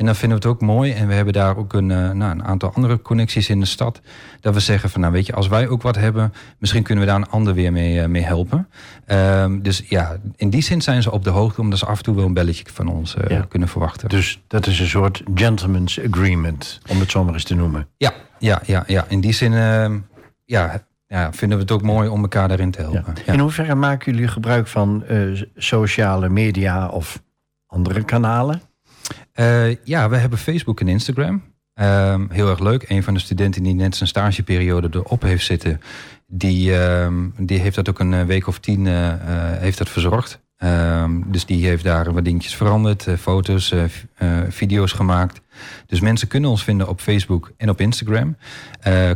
[0.00, 0.92] En dan vinden we het ook mooi.
[0.92, 4.00] En we hebben daar ook een, uh, nou, een aantal andere connecties in de stad.
[4.40, 7.10] Dat we zeggen van nou weet je, als wij ook wat hebben, misschien kunnen we
[7.10, 8.68] daar een ander weer mee, uh, mee helpen.
[9.06, 12.02] Um, dus ja, in die zin zijn ze op de hoogte, omdat ze af en
[12.02, 13.46] toe wel een belletje van ons uh, ja.
[13.48, 14.08] kunnen verwachten.
[14.08, 17.88] Dus dat is een soort gentleman's agreement, om het zo maar eens te noemen.
[17.96, 19.04] Ja, ja, ja, ja.
[19.08, 19.98] in die zin ehm,
[20.44, 23.14] ja, ja, vinden we het ook mooi om elkaar daarin te helpen.
[23.26, 23.32] Ja.
[23.32, 25.04] In hoeverre maken jullie gebruik van
[25.56, 27.22] sociale media of
[27.66, 28.68] andere kanalen?
[29.34, 31.42] Uh, ja, we hebben Facebook en Instagram.
[31.74, 32.84] Um, heel erg leuk.
[32.88, 35.80] Een van de studenten die net zijn stageperiode erop heeft zitten,
[36.26, 39.14] die, um, die heeft dat ook een eh, week of tien uh, uh,
[39.58, 40.40] heeft dat verzorgd.
[40.64, 43.74] Um, dus die heeft daar wat dingetjes veranderd, foto's,
[44.48, 45.40] video's gemaakt.
[45.86, 48.36] Dus mensen kunnen ons vinden op Facebook en op Instagram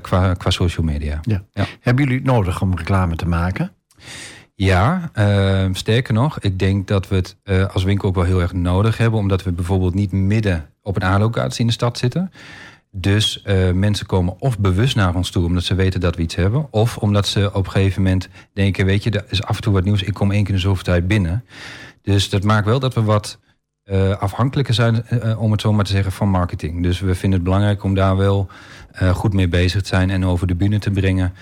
[0.03, 1.21] qua, qua social media.
[1.23, 1.45] Ja.
[1.53, 1.67] ja.
[1.81, 3.73] Hebben jullie het nodig om reclame te maken?
[4.57, 8.41] Ja, uh, sterker nog, ik denk dat we het uh, als winkel ook wel heel
[8.41, 12.33] erg nodig hebben, omdat we bijvoorbeeld niet midden op een A-locatie in de stad zitten.
[12.91, 16.35] Dus uh, mensen komen of bewust naar ons toe omdat ze weten dat we iets
[16.35, 19.63] hebben, of omdat ze op een gegeven moment denken, weet je, er is af en
[19.63, 21.45] toe wat nieuws, ik kom één keer in de zoveel tijd binnen.
[22.03, 23.39] Dus dat maakt wel dat we wat
[24.19, 25.05] afhankelijker zijn,
[25.39, 26.83] om het zo maar te zeggen, van marketing.
[26.83, 28.49] Dus we vinden het belangrijk om daar wel
[29.13, 31.33] goed mee bezig te zijn en over de bühne te brengen.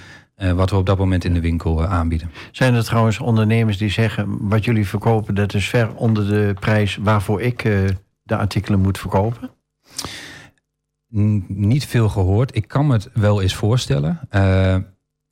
[0.42, 2.30] Uh, wat we op dat moment in de winkel uh, aanbieden.
[2.52, 4.48] Zijn er trouwens ondernemers die zeggen...
[4.48, 6.96] wat jullie verkopen, dat is ver onder de prijs...
[6.96, 7.88] waarvoor ik uh,
[8.22, 9.50] de artikelen moet verkopen?
[11.16, 12.56] N niet veel gehoord.
[12.56, 14.20] Ik kan me het wel eens voorstellen.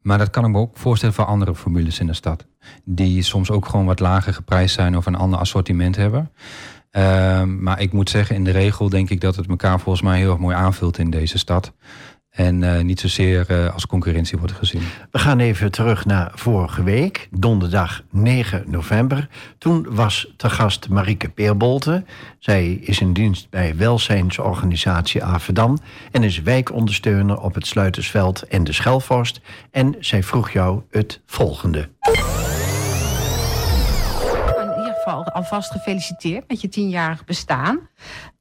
[0.01, 2.47] maar dat kan ik me ook voorstellen voor andere formules in de stad.
[2.85, 4.97] Die soms ook gewoon wat lager geprijsd zijn...
[4.97, 6.31] of een ander assortiment hebben.
[7.61, 10.31] Maar ik moet zeggen, in de regel denk ik dat het elkaar volgens mij heel
[10.31, 11.73] erg mooi aanvult in deze stad.
[12.41, 14.83] En eh, niet zozeer eh, als concurrentie wordt gezien.
[15.11, 19.29] We gaan even terug naar vorige week, donderdag 9 november.
[19.59, 22.05] Toen was te gast Marieke Peerbolte.
[22.39, 25.79] Zij is in dienst bij welzijnsorganisatie Averdam...
[26.11, 29.41] en is wijkondersteuner op het Sluitersveld en de Schelvorst.
[29.71, 31.89] En zij vroeg jou het volgende.
[35.41, 37.79] Alvast gefeliciteerd met je tienjarig bestaan.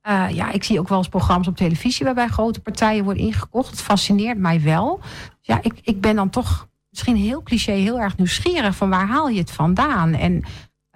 [0.07, 3.69] Uh, ja, ik zie ook wel eens programma's op televisie waarbij grote partijen worden ingekocht.
[3.69, 4.99] Het fascineert mij wel.
[5.41, 9.29] Ja, ik, ik ben dan toch misschien heel cliché, heel erg nieuwsgierig van waar haal
[9.29, 10.13] je het vandaan?
[10.13, 10.43] En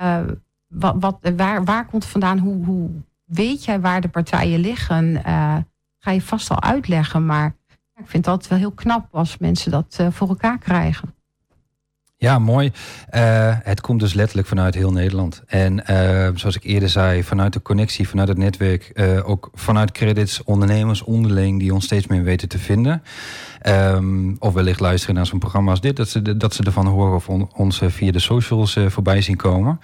[0.01, 0.19] uh,
[0.67, 2.37] wat, wat, waar, waar komt het vandaan?
[2.37, 2.89] Hoe, hoe
[3.23, 5.05] weet jij waar de partijen liggen?
[5.05, 5.57] Uh,
[5.99, 7.55] ga je vast al uitleggen, maar
[7.95, 11.15] ik vind altijd wel heel knap als mensen dat voor elkaar krijgen.
[12.23, 12.71] Ja, mooi.
[13.15, 15.43] Uh, het komt dus letterlijk vanuit heel Nederland.
[15.47, 19.91] En uh, zoals ik eerder zei, vanuit de connectie, vanuit het netwerk, uh, ook vanuit
[19.91, 23.03] credits, ondernemers onderling die ons steeds meer weten te vinden.
[23.67, 27.15] Um, of wellicht luisteren naar zo'n programma als dit, dat ze, dat ze ervan horen
[27.15, 29.79] of on, ons via de socials voorbij zien komen.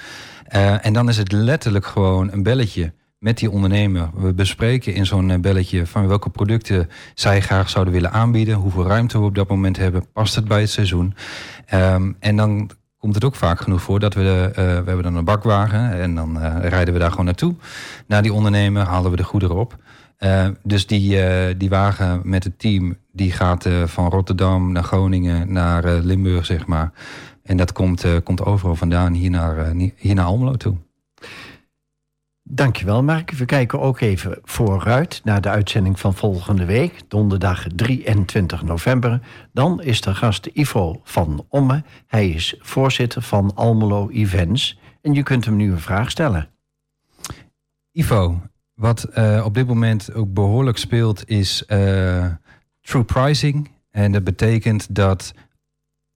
[0.81, 4.09] en dan is het letterlijk gewoon een belletje met die ondernemer.
[4.15, 9.19] We bespreken in zo'n belletje van welke producten zij graag zouden willen aanbieden, hoeveel ruimte
[9.19, 11.13] we op dat moment hebben, past het bij het seizoen.
[11.73, 15.03] Um, en dan komt het ook vaak genoeg voor dat we, de, uh, we hebben
[15.03, 17.55] dan een bakwagen en dan rijden we daar gewoon naartoe.
[18.07, 19.75] Naar die ondernemer halen we de goederen op.
[20.63, 21.17] Dus die,
[21.57, 26.91] die wagen met het team, die gaat van Rotterdam naar Groningen, naar Limburg, zeg maar.
[27.43, 30.75] En dat komt, komt overal vandaan hier naar, hier naar Almelo toe.
[32.51, 33.31] Dankjewel Mark.
[33.31, 39.21] We kijken ook even vooruit naar de uitzending van volgende week, donderdag 23 november.
[39.53, 41.83] Dan is de gast Ivo van Omme.
[42.07, 44.79] Hij is voorzitter van Almelo Events.
[45.01, 46.49] En je kunt hem nu een vraag stellen.
[47.91, 48.41] Ivo,
[48.73, 52.25] wat uh, op dit moment ook behoorlijk speelt is uh,
[52.81, 53.71] true pricing.
[53.91, 55.33] En dat betekent dat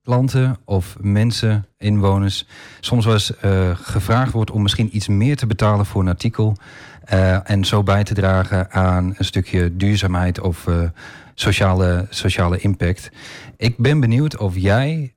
[0.04, 2.48] klanten of mensen, inwoners,
[2.80, 6.56] soms wel eens uh, gevraagd wordt om misschien iets meer te betalen voor een artikel.
[7.14, 10.82] Uh, en zo bij te dragen aan een stukje duurzaamheid of uh,
[11.34, 13.12] sociale, sociale impact.
[13.58, 15.14] Ik ben benieuwd of jij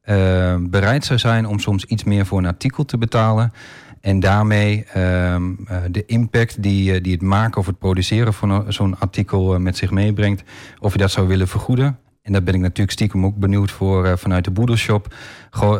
[0.61, 3.53] bereid zou zijn om soms iets meer voor een artikel te betalen.
[4.01, 5.55] En daarmee ehm,
[5.90, 10.42] de impact die, die het maken of het produceren van zo'n artikel met zich meebrengt,
[10.81, 11.99] of je dat zou willen vergoeden.
[12.27, 15.15] En daar ben ik natuurlijk stiekem ook benieuwd voor uh, vanuit de Boedelshop.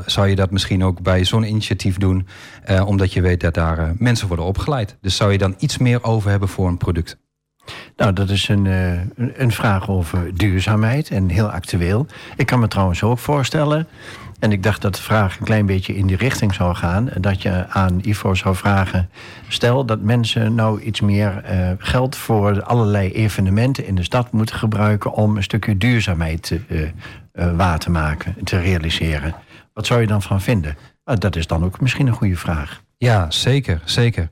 [0.07, 2.27] Zou je dat misschien ook bij zo'n initiatief doen?
[2.71, 4.97] Uh, omdat je weet dat daar uh, mensen worden opgeleid.
[5.01, 7.19] Dus zou je dan iets meer over hebben voor een product?
[7.97, 8.65] Nou, dat is een,
[9.17, 12.07] een vraag over duurzaamheid en heel actueel.
[12.37, 13.89] Ik kan me trouwens ook voorstellen
[14.39, 17.09] en ik dacht dat de vraag een klein beetje in die richting zou gaan.
[17.21, 19.11] Dat je aan Ivo zou vragen.
[19.49, 24.57] Stel dat mensen nou iets meer uh, geld voor allerlei evenementen in de stad moeten
[24.57, 25.13] gebruiken.
[25.13, 29.35] om een stukje duurzaamheid te, uh, waar te maken, te realiseren.
[29.73, 30.77] Wat zou je dan van vinden?
[31.05, 32.83] Nou, dat is dan ook misschien een goede vraag.
[32.99, 34.29] Ja, zeker, zeker.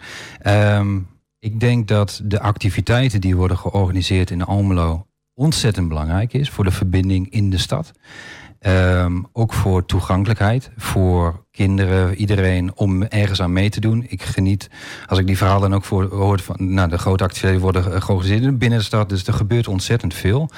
[0.47, 6.65] Um, ik denk dat de activiteiten die worden georganiseerd in Almelo ontzettend belangrijk is voor
[6.65, 7.93] de verbinding in de stad.
[8.67, 14.05] Um, ook voor toegankelijkheid, voor kinderen, iedereen om ergens aan mee te doen.
[14.09, 14.71] Ik geniet,
[15.07, 18.59] als ik die verhalen dan ook voor hoor van, nou, de grote activiteiten worden georganiseerd
[18.59, 20.51] binnen de stad, dus er gebeurt ontzettend veel.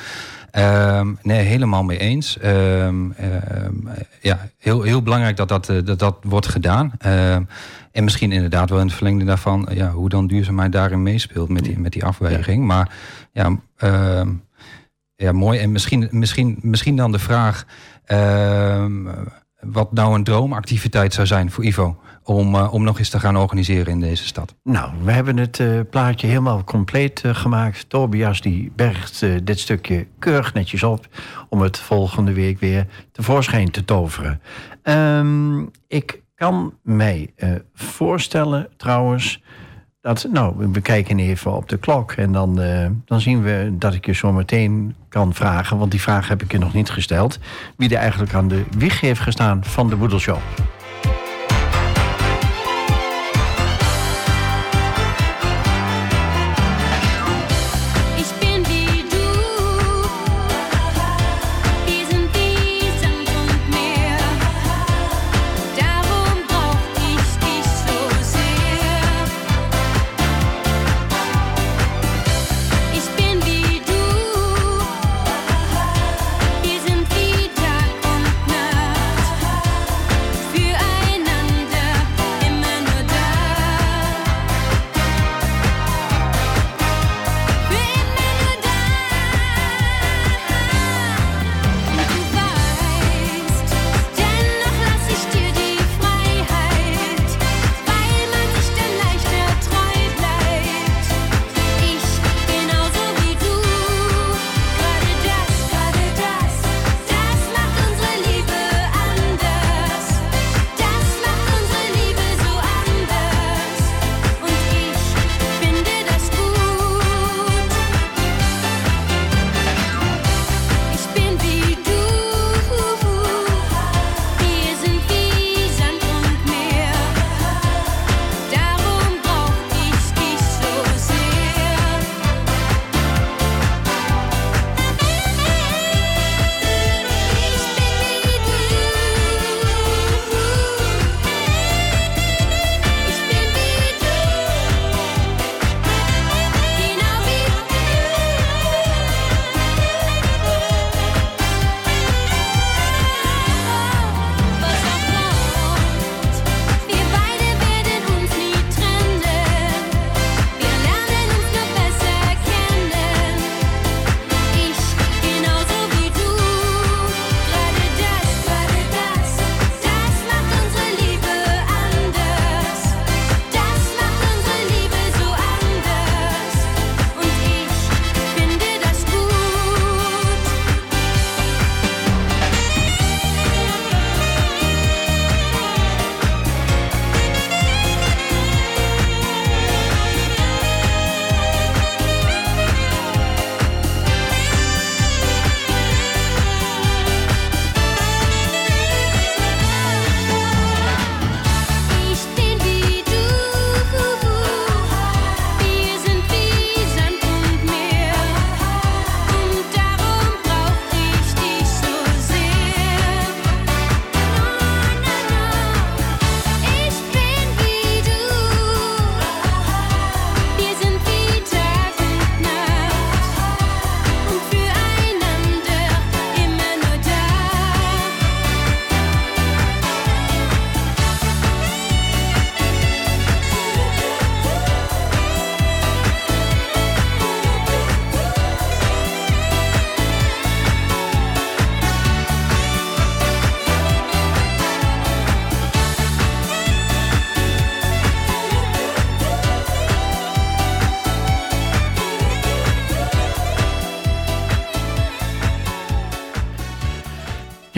[0.52, 2.38] Um, nee, helemaal mee eens.
[2.44, 3.14] Um,
[4.20, 6.92] ja, heel, heel belangrijk dat dat, dat, dat wordt gedaan.
[7.92, 11.64] en misschien inderdaad wel in het verlengde daarvan, ja, hoe dan duurzaamheid daarin meespeelt met
[11.64, 12.60] die, met die afweging.
[12.60, 12.66] Ja.
[12.66, 12.90] Maar
[13.32, 13.56] ja,
[15.16, 15.58] ja, mooi.
[15.58, 17.66] En misschien, misschien, misschien dan de vraag.
[18.12, 18.84] Uh,
[19.60, 23.36] wat nou een droomactiviteit zou zijn voor Ivo om, uh, om nog eens te gaan
[23.36, 24.54] organiseren in deze stad?
[24.62, 27.88] Nou, we hebben het uh, plaatje helemaal compleet uh, gemaakt.
[27.88, 31.06] Tobias die bergt dit stukje keurig netjes op
[31.48, 34.40] om het volgende week weer tevoorschijn te toveren.
[34.82, 37.34] Um, ik kan mij
[37.74, 39.42] voorstellen trouwens
[40.06, 43.94] dat, nou, we kijken even op de klok en dan, uh, dan zien we dat
[43.94, 47.38] ik je zo meteen kan vragen, want die vraag heb ik je nog niet gesteld,
[47.76, 50.38] wie er eigenlijk aan de wieg heeft gestaan van de Boedelshow.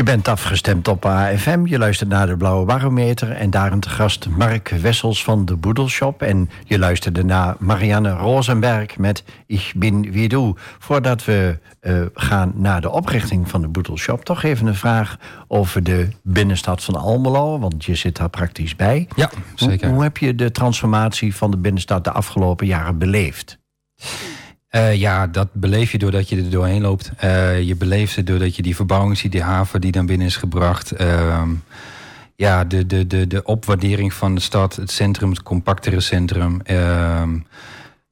[0.09, 3.31] Bent afgestemd op AFM, je luistert naar de Blauwe Barometer...
[3.33, 6.23] en daarin te gast Mark Wessels van de Boedelshop...
[6.23, 10.55] en je luisterde naar Marianne Rosenberg met Ich bin wie du.
[10.79, 14.25] Voordat we uh, gaan naar de oprichting van de Boedelshop...
[14.25, 15.17] toch even een vraag
[15.49, 17.59] over de binnenstad van Almelo...
[17.59, 19.09] want je zit daar praktisch bij.
[19.17, 19.87] Ja, zeker.
[19.87, 23.59] Hoe, hoe heb je de transformatie van de binnenstad de afgelopen jaren beleefd?
[24.71, 27.13] Uh, ja, dat beleef je doordat je er doorheen loopt.
[27.25, 30.37] Uh, je beleeft het doordat je die verbouwing ziet, die haven die dan binnen is
[30.37, 31.01] gebracht.
[31.01, 31.43] Uh,
[32.37, 36.61] ja, de, de, de, de opwaardering van de stad, het centrum, het compactere centrum.
[36.63, 37.39] Ehm,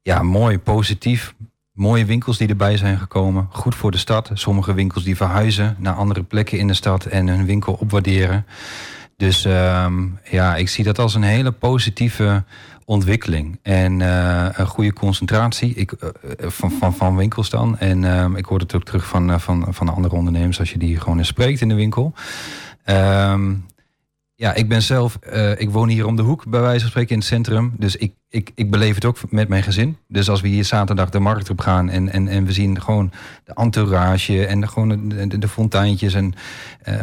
[0.03, 1.35] ja, mooi, positief.
[1.73, 3.49] Mooie winkels die erbij zijn gekomen.
[3.51, 4.31] Goed voor de stad.
[4.35, 8.47] Sommige winkels die verhuizen naar andere plekken in de stad en hun winkel opwaarderen.
[9.17, 12.45] Dus ehm, ja, ik zie dat als een hele positieve
[12.87, 16.09] ontwikkeling en uh, een goede concentratie ik, uh,
[16.39, 17.79] van, van, van winkels dan.
[17.79, 21.19] En ik hoor het ook terug van, van, van andere ondernemers als je die gewoon
[21.19, 22.13] eens spreekt in de winkel.
[22.85, 23.65] Um,
[24.35, 25.19] ja, ik ben zelf,
[25.57, 27.73] ik woon hier om de hoek bij wijze van spreken in het centrum.
[27.79, 29.97] Dus ik, ik, ik beleef het ook met mijn gezin.
[30.09, 33.13] Dus als we hier zaterdag de markt op gaan en, en, en we zien gewoon
[33.45, 36.35] de entourage en de, gewoon de fonteintjes en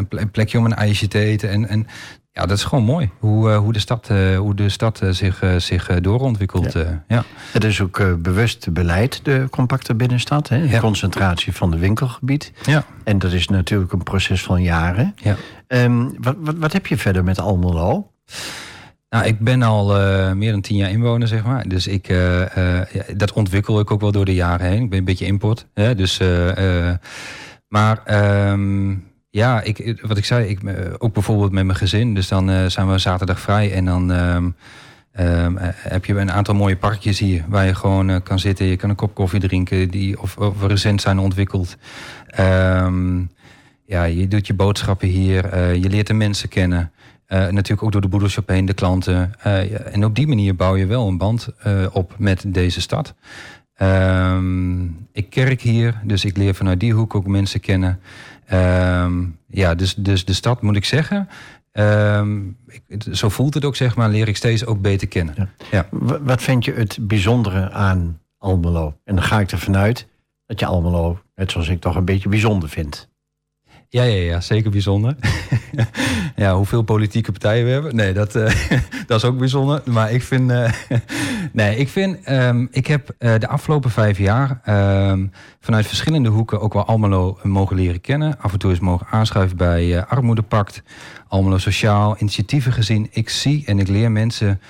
[0.10, 1.50] een plekje om een ijsje te eten.
[1.50, 1.88] En, en
[2.36, 3.10] ja, dat is gewoon mooi.
[3.20, 6.74] Hoe, uh, hoe de stad, uh, hoe de stad uh, zich, zich doorontwikkelt.
[6.74, 7.04] Ja.
[7.08, 7.24] ja.
[7.52, 10.50] Het is ook bewust beleid, de compacte binnenstad.
[10.50, 10.62] Hè?
[10.62, 10.80] De ja.
[10.80, 12.52] concentratie van het winkelgebied.
[12.66, 12.86] Ja.
[13.04, 15.16] En dat is natuurlijk een proces van jaren.
[15.16, 15.36] Ja.
[15.68, 18.12] Um, wat, wat, wat heb je verder met Almelo?
[19.10, 19.86] Nou, ik ben al
[20.36, 21.68] meer dan tien jaar inwoner, zeg maar.
[21.68, 24.84] Dus ik, ja, dat ontwikkel ik ook wel door de jaren heen.
[24.84, 25.68] Ik ben een beetje import.
[25.74, 25.96] Hè?
[25.96, 26.20] Dus,
[27.68, 28.02] maar...
[28.52, 30.60] Um, ja, ik, wat ik zei, ik,
[30.98, 32.14] ook bijvoorbeeld met mijn gezin.
[32.14, 34.56] Dus dan uh, zijn we zaterdag vrij en dan um,
[35.20, 38.66] um, heb je een aantal mooie parkjes hier waar je gewoon kan zitten.
[38.66, 41.78] Je kan een kop koffie drinken die of, recent zijn ontwikkeld.
[42.40, 43.32] Um,
[43.86, 46.92] ja, je doet je boodschappen hier, je leert de mensen kennen.
[47.28, 49.34] natuurlijk ook door de boedelshop heen, de klanten.
[49.92, 51.50] En op die manier bouw je wel een band
[51.92, 53.14] op met deze stad.
[55.12, 58.00] ik kerk hier, dus ik leer vanuit die hoek ook mensen kennen.
[58.54, 61.30] Um, ja, dus, dus de stad moet ik zeggen.
[61.72, 65.36] Um, ik, zo voelt het ook, zeg maar, leer ik steeds ook beter kennen.
[65.38, 65.48] Ja.
[65.72, 65.88] ja.
[66.22, 68.98] Wat vind je het bijzondere aan Almelo?
[69.04, 70.08] En dan ga ik ervan uit
[70.46, 73.10] dat je Almelo, net zoals ik, toch een beetje bijzonder vindt.
[73.94, 75.16] Ja, ja, ja, zeker bijzonder.
[76.36, 77.96] ja, hoeveel politieke partijen we hebben.
[77.96, 78.46] Nee, dat, uh,
[79.08, 79.82] dat is ook bijzonder.
[79.86, 80.52] Maar ik vind.
[80.52, 80.72] Uh,
[81.52, 82.30] nee, ik vind.
[82.30, 84.62] Um, ik heb uh, de afgelopen vijf jaar
[85.10, 88.40] um, vanuit verschillende hoeken ook wel Almelo mogen leren kennen.
[88.40, 90.84] Af en toe is mogen aanschuiven bij Armoedepact,
[91.28, 93.08] Almelo Sociaal, initiatieven gezien.
[93.12, 94.62] Ik zie en ik leer mensen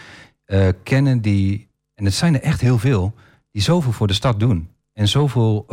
[0.84, 1.68] kennen die.
[1.96, 3.14] En het zijn er echt heel veel.
[3.52, 4.70] Die zoveel voor de stad doen.
[4.94, 5.66] En zoveel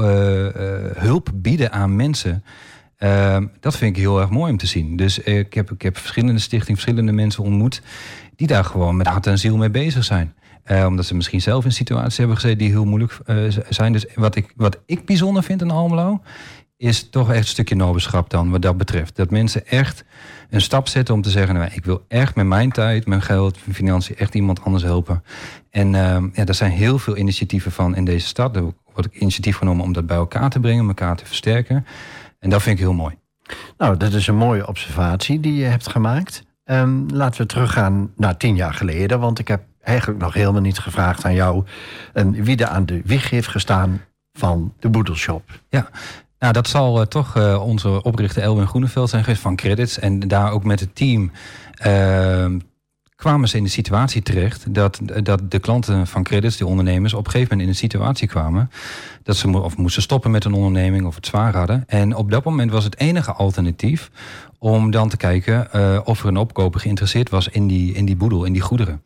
[0.95, 2.45] hulp bieden aan mensen.
[3.03, 4.97] Uh, dat vind ik heel erg mooi om te zien.
[4.97, 7.83] Dus ik, heb, ik heb verschillende stichtingen, verschillende mensen ontmoet...
[8.37, 10.35] die daar gewoon met hart en ziel mee bezig zijn.
[10.67, 13.37] Uh, omdat ze misschien zelf in situaties hebben gezeten die heel moeilijk eh,
[13.69, 13.93] zijn.
[13.93, 16.23] Dus wat ik, wat ik bijzonder vind in Almelo...
[16.77, 19.17] is toch echt een stukje noberschap dan wat dat betreft.
[19.17, 20.05] Dat mensen echt
[20.51, 21.55] een stap zetten om te zeggen...
[21.55, 24.17] Nou, ik wil echt met mijn tijd, mijn geld, mijn financiën...
[24.17, 25.23] echt iemand anders helpen.
[25.71, 28.57] En ehm, ja, er zijn heel veel initiatieven van in deze stad.
[28.57, 30.87] Er wordt initiatief genomen om dat bij elkaar te brengen...
[30.87, 31.87] elkaar te versterken...
[32.41, 33.19] En dat vind ik heel mooi.
[33.79, 36.43] Nou, dat is een mooie observatie die je hebt gemaakt.
[36.65, 39.21] Um, laten we teruggaan naar tien jaar geleden.
[39.21, 41.65] Want ik heb eigenlijk nog helemaal niet gevraagd aan jou...
[42.15, 44.01] Um, wie er aan de wieg heeft gestaan
[44.33, 45.61] van de Boedelshop.
[45.69, 45.89] Ja,
[46.39, 49.99] nou, dat zal uh, toch uh, onze oprichter Elwin Groeneveld zijn geweest van Credits.
[49.99, 51.31] En daar ook met het team
[51.87, 52.47] uh,
[53.21, 57.25] kwamen ze in de situatie terecht dat, dat de klanten van credits, die ondernemers, op
[57.25, 58.71] een gegeven moment in een situatie kwamen
[59.23, 61.85] dat ze of moesten stoppen met een onderneming of het zwaar hadden.
[61.87, 64.11] En op dat moment was het enige alternatief
[64.59, 68.17] om dan te kijken uh, of er een opkoper geïnteresseerd was in die, in die
[68.17, 69.03] boedel, in die goederen.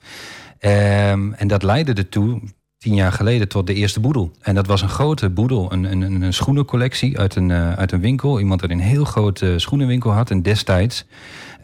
[0.60, 2.40] Um, en dat leidde ertoe,
[2.85, 4.32] tien jaar geleden, tot de eerste boedel.
[4.41, 8.01] En dat was een grote boedel, een, een, een schoenencollectie uit een, uh, uit een
[8.01, 8.41] winkel.
[8.41, 10.30] Iemand dat een heel grote schoenenwinkel had.
[10.30, 11.05] En destijds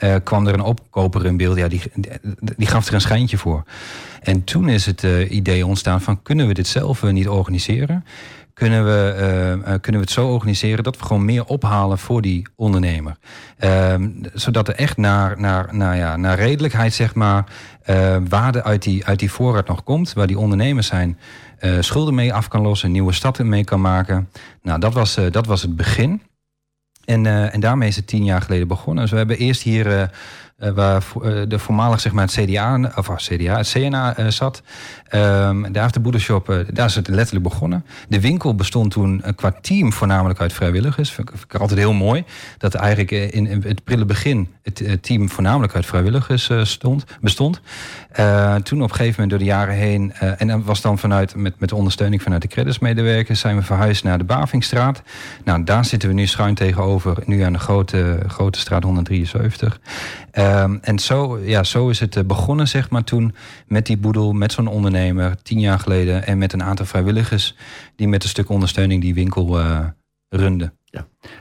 [0.01, 1.57] uh, kwam er een opkoper in beeld.
[1.57, 1.83] Ja, die,
[2.57, 3.65] die gaf er een schijntje voor.
[4.23, 6.23] En toen is het uh, idee ontstaan van...
[6.23, 8.05] kunnen we dit zelf niet organiseren?
[8.55, 12.47] Kunnen we, uh, kunnen we het zo organiseren dat we gewoon meer ophalen voor die
[12.57, 13.17] ondernemer.
[13.65, 13.95] Uh,
[14.35, 17.45] zodat er echt naar, naar, naar, ja, naar redelijkheid, zeg maar,
[17.91, 21.19] uh, waarde uit die, uit die voorraad nog komt, waar die ondernemers zijn.
[21.81, 24.29] schulden mee af kan lossen, nieuwe stappen mee kan maken.
[24.63, 26.23] Nou, dat was, dat was het begin.
[27.05, 29.03] En, en daarmee is het tien jaar geleden begonnen.
[29.03, 30.11] Dus we hebben eerst hier
[30.61, 34.27] eh, waar eh, de voormalig zeg maar, het CDA, of ah, CDA, het CNA eh,
[34.27, 34.63] zat.
[35.09, 37.85] Ehm, daar heeft de boedelshop, eh, daar is het letterlijk begonnen.
[38.09, 41.11] De winkel bestond toen qua team voornamelijk uit vrijwilligers.
[41.11, 42.25] Vind ik, vind ik altijd heel mooi.
[42.59, 47.61] Dat eigenlijk in, in het prille begin het team voornamelijk uit vrijwilligers stond, bestond.
[48.63, 51.61] Toen op een gegeven moment door de jaren heen, en dat was dan vanuit, met,
[51.61, 55.03] met de ondersteuning vanuit de creditsmedewerkers, zijn we verhuisd naar de Bavingstraat.
[55.45, 59.81] Nou, daar zitten we nu schuin tegenover, nu aan de grote, grote straat 173.
[60.51, 63.35] Ehm, en zo, ja, zo is het eh, begonnen, zeg maar, toen
[63.67, 67.57] met die boedel, met zo'n ondernemer, tien jaar geleden, en met een aantal vrijwilligers
[67.97, 69.87] die met een stuk ondersteuning die winkel eh
[70.29, 70.75] runden.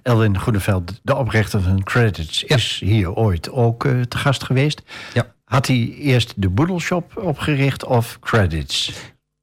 [0.03, 4.82] Elwin Goedeveld, de oprichter van Credits, is hier ooit ook eh, te gast geweest.
[5.14, 5.34] Ja.
[5.43, 8.93] Had hij eerst de Boedelshop opgericht of Credits?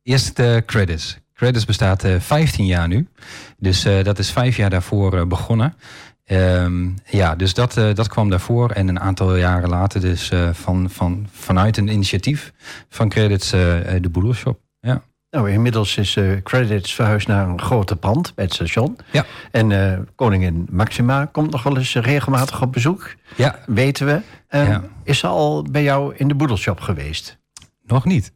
[0.03, 1.19] Eerst de Credits.
[1.35, 3.09] Credits bestaat eh 15 jaar nu.
[3.59, 5.75] Dus dat is vijf jaar daarvoor begonnen.
[6.27, 8.71] Ehm, ja, dus dat, eh, dat kwam daarvoor.
[8.71, 12.53] En een aantal jaren later dus eh, van, van, vanuit een initiatief
[12.89, 13.61] van Credits eh,
[14.01, 14.61] de Boedelshop.
[14.81, 15.03] Ja.
[15.31, 18.99] Nou, inmiddels is Credits verhuisd naar een grote pand bij het station.
[19.13, 19.25] Ja.
[19.51, 24.21] En koningin Maxima komt nog wel eens regelmatig op bezoek, ja, weten we.
[24.49, 24.83] Eh, Ja.
[25.05, 27.39] Is ze al bij jou in de Boedelshop geweest?
[27.87, 28.33] nog niet.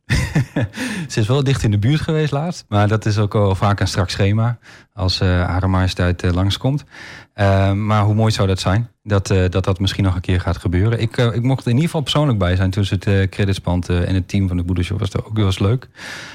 [1.08, 2.64] Ze is wel dicht in de buurt geweest laatst.
[2.68, 4.58] Maar dat is ook al vaak een strak schema.
[4.92, 6.84] Als eh Hare Majesteit eh, langskomt.
[7.32, 8.88] Eh, maar hoe mooi zou dat zijn?
[9.02, 11.00] Dat, eh, dat dat misschien nog een keer gaat gebeuren.
[11.00, 12.72] Ik, eh, ik mocht er in ieder geval persoonlijk bij zijn.
[12.72, 15.58] Ze het eh creditspand en het team van de Boedershop was dat ook wel eens
[15.58, 15.88] leuk.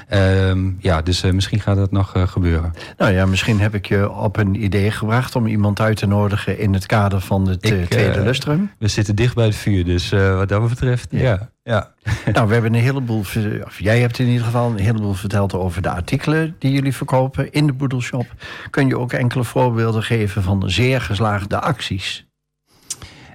[0.08, 2.72] Ehm, ja, dus misschien gaat dat nog gebeuren.
[2.96, 6.58] Nou ja, misschien heb ik je op een idee gebracht om iemand uit te nodigen
[6.58, 8.70] in het kader van het eh, Ik, tweede lustrum.
[8.78, 9.84] We zitten dicht bij het vuur.
[9.84, 11.18] Dus wat dat betreft, Ja.
[11.18, 11.50] ja.
[11.62, 11.94] ja.
[12.32, 13.24] nou, we hebben een heleboel,
[13.64, 17.52] of jij hebt in ieder geval een heleboel verteld over de artikelen die jullie verkopen
[17.52, 18.26] in de Boedelshop.
[18.70, 22.26] Kun je ook enkele voorbeelden geven van zeer geslaagde acties?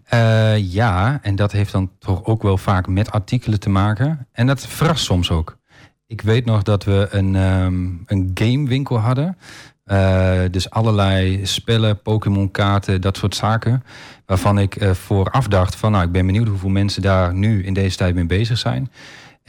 [0.03, 4.28] Eh, ja, en dat heeft dan toch ook wel vaak met artikelen te maken.
[4.32, 5.57] En dat verrast soms ook.
[6.07, 9.38] Ik weet nog dat we een, ehm een gamewinkel hadden.
[9.84, 13.84] Eh, dus allerlei spellen, Pokémon-kaarten, dat soort zaken.
[14.26, 17.74] Waarvan ik eh, vooraf dacht van, nou, ik ben benieuwd hoeveel mensen daar nu in
[17.74, 18.91] deze tijd mee bezig zijn.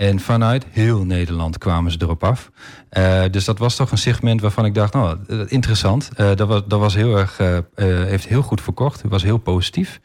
[0.03, 2.51] En vanuit heel Nederland kwamen ze erop af.
[2.89, 6.11] Eh, dus dat was toch een segment waarvan ik dacht, nou, eh, interessant.
[6.17, 7.39] Eh, dat was, dat was heel erg,
[7.75, 9.03] heeft heel goed verkocht.
[9.03, 10.01] Het was heel positief.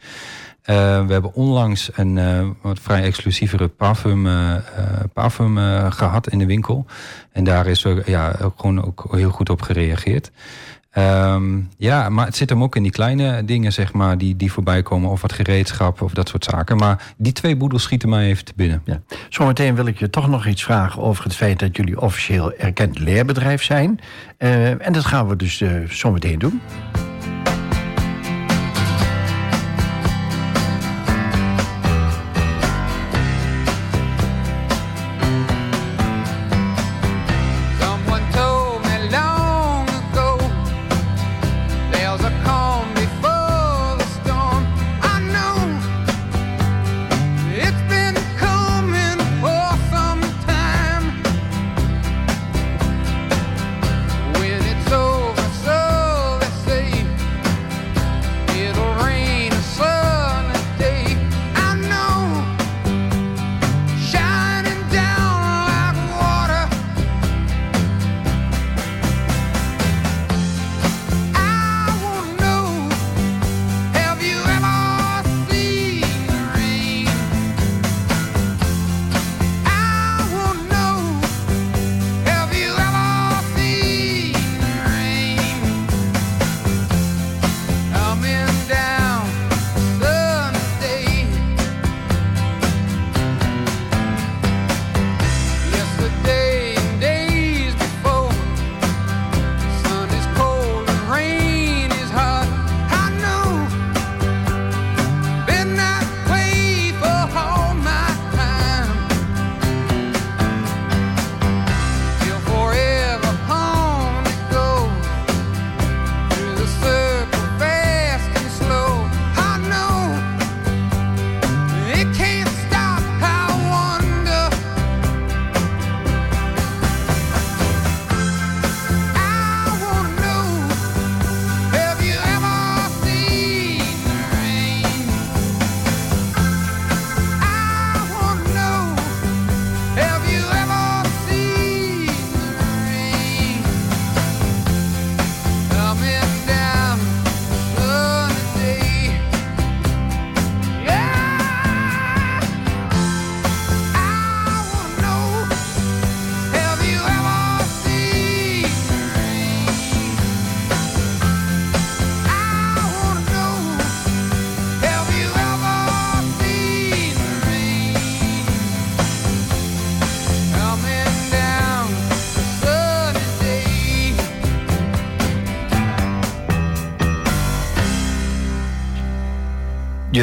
[0.68, 0.74] We
[1.14, 4.28] hebben onlangs een wat vrij exclusievere parfum,
[5.14, 6.86] parfum eh, gehad in de winkel.
[7.32, 10.32] En daar is er ja, gewoon ook heel goed op gereageerd.
[10.98, 14.52] Ehm, ja, maar het zit hem ook in die kleine dingen, zeg maar, die, die
[14.52, 15.10] voorbij komen.
[15.10, 16.78] Of wat gereedschap of dat soort zaken.
[16.78, 18.82] Maar die twee boedels schieten mij even binnen.
[18.86, 19.02] Ja.
[19.30, 23.00] Zometeen wil ik je toch nog iets vragen over het feit dat jullie officieel erkend
[23.00, 24.00] leerbedrijf zijn.
[24.38, 26.62] Eh, en dat gaan we dus eh, zometeen doen.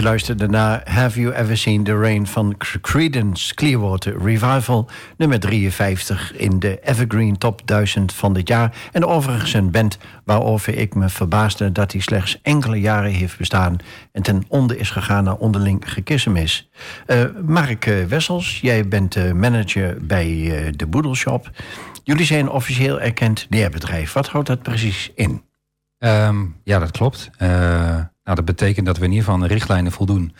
[0.05, 6.59] Luisterde naar Have You Ever Seen the Rain van Creedence Clearwater Revival, nummer 53 in
[6.59, 8.77] de Evergreen Top 1000 van dit jaar.
[8.93, 13.77] En overigens een band waarover ik me verbaasde dat hij slechts enkele jaren heeft bestaan
[14.13, 16.71] en ten onder is gegaan naar onderling gekissemis.
[17.07, 21.51] Uh, Mark eh, Wessels, jij bent uh, manager bij uh, de Boedelshop.
[22.03, 24.13] Jullie zijn officieel erkend leerbedrijf.
[24.13, 25.43] Wat houdt dat precies in?
[25.99, 27.31] Um, ja, dat klopt.
[28.25, 30.35] Nou, dat betekent dat we in ieder geval richtlijnen voldoen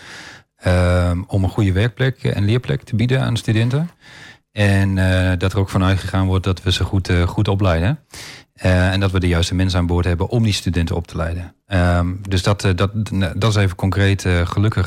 [0.67, 3.91] uh, om een goede werkplek en leerplek te bieden aan studenten.
[4.53, 7.99] En uh, dat er ook vanuit gegaan wordt dat we ze goed, uh, goed opleiden.
[8.65, 11.17] Uh, en dat we de juiste mensen aan boord hebben om die studenten op te
[11.17, 11.55] leiden.
[11.67, 12.91] Um, dus dat, dat,
[13.37, 14.27] dat is even concreet.
[14.45, 14.87] gelukkig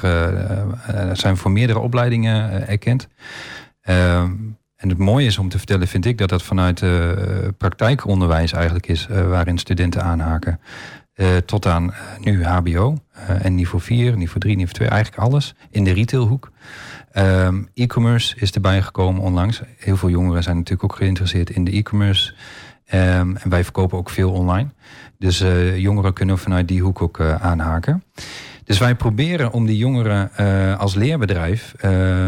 [1.14, 3.08] zijn voor meerdere opleidingen erkend.
[3.90, 6.84] Um, en het mooie is om te vertellen, vind ik, dat dat vanuit
[7.58, 10.60] praktijkonderwijs eigenlijk is waarin studenten aanhaken.
[11.18, 15.22] Uh, tot aan uh, nu HBO uh, en niveau 4, niveau 3, niveau 2, eigenlijk
[15.22, 16.52] alles in de retailhoek.
[17.14, 19.62] Um, e-commerce is erbij gekomen onlangs.
[19.78, 22.34] Heel veel jongeren zijn natuurlijk ook geïnteresseerd in de e-commerce.
[22.94, 24.70] Um, en wij verkopen ook veel online.
[25.20, 25.44] Dus
[25.76, 28.04] jongeren kunnen vanuit die hoek ook aanhaken.
[28.64, 30.32] Dus wij proberen om die jongeren
[30.78, 31.74] als leerbedrijf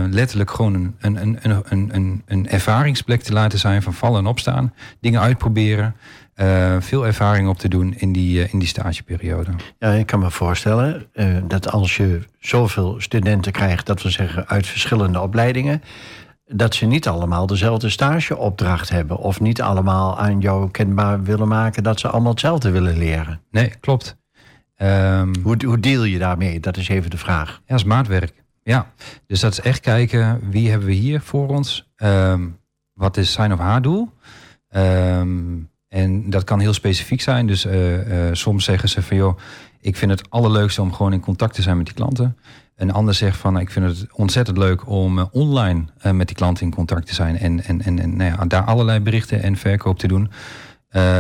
[0.09, 4.27] letterlijk gewoon een, een, een, een, een, een ervaringsplek te laten zijn van vallen en
[4.27, 4.73] opstaan.
[4.99, 5.95] Dingen uitproberen.
[6.41, 9.51] Uh, veel ervaring op te doen in die, uh, in die stageperiode.
[9.79, 14.47] Ja, ik kan me voorstellen uh, dat als je zoveel studenten krijgt, dat we zeggen
[14.47, 15.81] uit verschillende opleidingen,
[16.45, 19.17] dat ze niet allemaal dezelfde stageopdracht hebben.
[19.17, 23.41] Of niet allemaal aan jou kenbaar willen maken dat ze allemaal hetzelfde willen leren.
[23.51, 24.17] Nee, klopt.
[24.77, 26.59] Um, hoe, hoe deel je daarmee?
[26.59, 27.61] Dat is even de vraag.
[27.65, 28.33] Ja, is maatwerk.
[28.63, 28.91] Ja,
[29.27, 31.89] dus dat is echt kijken wie hebben we hier voor ons.
[31.97, 32.59] Um,
[32.93, 34.09] wat is zijn of haar doel?
[34.75, 37.47] Um, en dat kan heel specifiek zijn.
[37.47, 39.37] Dus uh, uh, soms zeggen ze van joh,
[39.81, 42.37] ik vind het allerleukste om gewoon in contact te zijn met die klanten.
[42.75, 46.65] Een ander zegt van ik vind het ontzettend leuk om uh, online met die klanten
[46.65, 47.37] in contact te zijn.
[47.37, 50.29] En, en, en, en nou ja, daar allerlei berichten en verkoop te doen.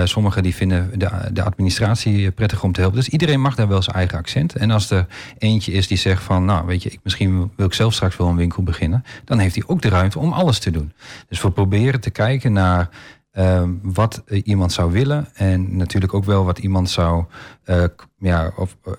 [0.03, 2.99] sommigen die vinden de, de administratie prettig om te helpen.
[2.99, 4.55] Dus iedereen mag daar wel zijn eigen accent.
[4.55, 5.05] En als er
[5.37, 8.27] eentje is die zegt van, nou weet je, ik, misschien wil ik zelf straks wel
[8.27, 9.03] een winkel beginnen.
[9.25, 10.93] Dan heeft hij ook de ruimte om alles te doen.
[11.27, 12.89] Dus we proberen te kijken naar
[13.33, 15.27] uh, wat iemand zou willen.
[15.33, 17.25] En natuurlijk ook wel wat iemand zou,
[17.65, 17.83] uh,
[18.17, 18.93] ja, of, uh,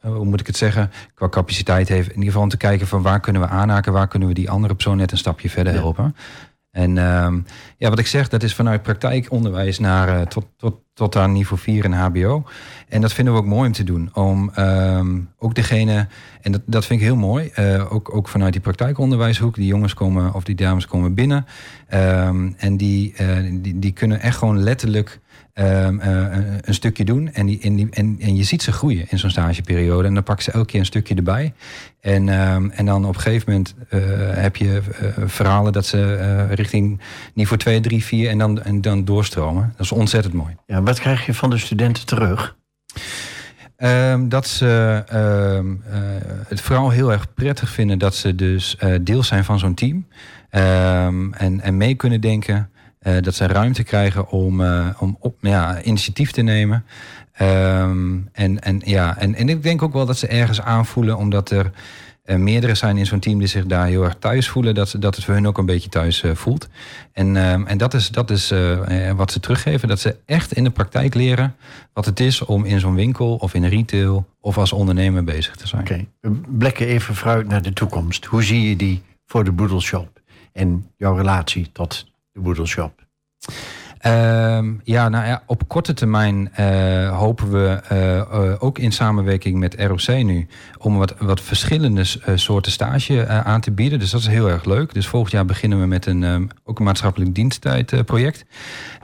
[0.00, 2.08] hoe moet ik het zeggen, qua capaciteit heeft.
[2.08, 4.50] In ieder geval om te kijken van waar kunnen we aanhaken, waar kunnen we die
[4.50, 6.16] andere persoon net een stapje verder helpen.
[6.70, 7.34] En uh,
[7.76, 11.84] ja, wat ik zeg, dat is vanuit praktijkonderwijs naar tot, tot, tot aan niveau 4
[11.84, 12.44] en HBO.
[12.88, 14.10] En dat vinden we ook mooi om te doen.
[14.12, 16.06] Om um, ook degene,
[16.40, 19.94] en dat, dat vind ik heel mooi, uh, ook, ook vanuit die praktijkonderwijshoek, die jongens
[19.94, 21.46] komen of die dames komen binnen.
[21.94, 25.20] Um, en die, uh, die, die kunnen echt gewoon letterlijk
[25.54, 26.26] um, uh,
[26.60, 27.32] een stukje doen.
[27.32, 30.08] En, die, en, die, en, en je ziet ze groeien in zo'n stageperiode.
[30.08, 31.52] En dan pakken ze elke keer een stukje erbij.
[32.00, 32.28] En,
[32.72, 33.74] en dan op een gegeven moment
[34.36, 34.82] heb je
[35.26, 37.00] verhalen dat ze richting
[37.34, 39.72] niveau 2, 3, 4 en dan, en dan doorstromen.
[39.76, 40.56] Dat is ontzettend mooi.
[40.66, 42.56] Ja, wat krijg je van de studenten terug?
[43.76, 45.04] Um, dat ze
[45.58, 45.94] um, uh,
[46.48, 50.06] het vooral heel erg prettig vinden dat ze dus uh, deel zijn van zo'n team.
[50.50, 52.66] Um, en, en mee kunnen denken.
[53.20, 54.62] Dat ze ruimte krijgen om,
[54.98, 56.84] om op, ja, initiatief te nemen.
[57.32, 61.70] en, en, ja, en, en ik denk ook wel dat ze ergens aanvoelen, omdat er
[62.24, 65.14] uh, meerdere zijn in zo'n team die zich daar heel erg thuis voelen, dat, dat
[65.16, 66.68] het voor hun ook een beetje thuis uh, voelt.
[67.12, 68.52] En, uh, en dat is, dat is
[69.16, 71.56] wat ze teruggeven, dat ze echt in de praktijk leren
[71.92, 75.66] wat het is om in zo'n winkel of in retail of als ondernemer bezig te
[75.66, 75.82] zijn.
[75.82, 76.40] Oké, okay.
[76.48, 78.24] blikken even vooruit naar de toekomst.
[78.24, 80.20] Hoe zie je die voor de Boedelshop
[80.52, 83.06] en jouw relatie tot de Boedelshop?
[84.06, 89.58] Um, ja, nou ja, op korte termijn uh, hopen we uh, uh, ook in samenwerking
[89.58, 90.46] met ROC nu
[90.78, 93.98] om wat, wat verschillende soorten stage aan te bieden.
[93.98, 94.94] Dus dat is heel erg leuk.
[94.94, 98.44] Dus volgend jaar beginnen we met een, um, ook een maatschappelijk diensttijdproject.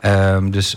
[0.03, 0.77] Um, dus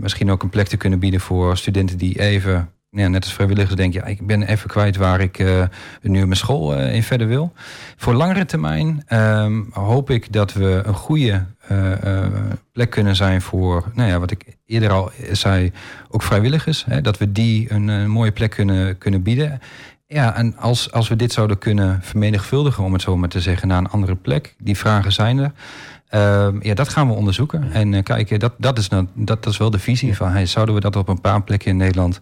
[0.00, 3.74] misschien ook een plek te kunnen bieden voor studenten die even ja, net als vrijwilligers
[3.74, 5.64] denk je, ja, ik ben even kwijt waar ik uh,
[6.02, 7.52] nu mijn school uh, in verder wil.
[7.96, 12.26] Voor langere termijn um, hoop ik dat we een goede uh,
[12.72, 15.72] plek kunnen zijn voor, nou ja, wat ik eerder al zei,
[16.08, 16.84] ook vrijwilligers.
[16.84, 19.60] Hè, dat we die een, een, mooie plek kunnen, kunnen bieden.
[20.06, 23.68] Ja, en als, als we dit zouden kunnen vermenigvuldigen, om het zo maar te zeggen,
[23.68, 25.52] naar een andere plek, die vragen zijn er.
[26.10, 27.72] Uh, ja, dat gaan we onderzoeken.
[27.72, 30.46] En uh, kijken, dat, dat, is, nou, dat, dat is wel de visie van, hey,
[30.46, 32.20] zouden we dat op een paar plekken in Nederland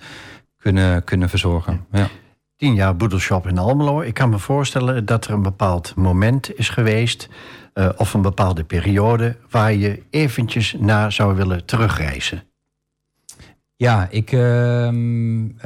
[0.72, 1.86] kunnen, kunnen verzorgen.
[1.92, 2.08] Ja.
[2.56, 4.00] Tien jaar Boedelshop in Almelo.
[4.00, 7.28] Ik kan me voorstellen dat er een bepaald moment is geweest...
[7.74, 12.42] Uh, of een bepaalde periode waar je eventjes naar zou willen terugreizen.
[13.76, 14.90] Ja, ik, uh,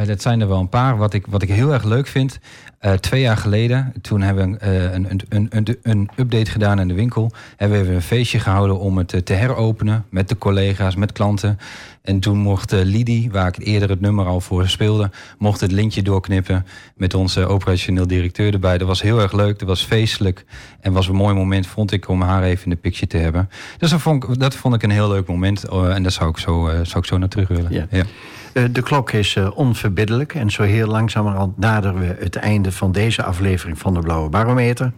[0.07, 0.97] dat zijn er wel een paar.
[0.97, 2.39] Wat ik, wat ik heel erg leuk vind
[2.81, 6.89] Eh, twee jaar geleden, toen hebben we eh, een, een, een, een, update gedaan in
[6.89, 7.33] de winkel.
[7.57, 11.59] Hebben we een feestje gehouden om het eh, te heropenen met de collega's, met klanten.
[12.03, 16.03] En toen mocht Lidie, waar ik eerder het nummer al voor speelde, mocht het lintje
[16.03, 16.67] doorknippen
[16.97, 18.79] met onze operationeel directeur erbij.
[18.79, 20.45] Dat was heel erg leuk, dat was feestelijk
[20.81, 23.51] en was een mooi moment, vond ik, om haar even in de picture te hebben.
[23.79, 26.31] Dus dat vond ik, dat vond ik een heel leuk moment eh, en daar zou
[26.31, 27.87] ik zo, zou ik zo naar terug willen.
[27.91, 28.05] Ja.
[28.53, 32.93] Eh, de klok is eh, onverbiddelijk en zo heel langzamerhand naderen we het einde van
[32.93, 34.93] deze aflevering van de Blauwe Barometer.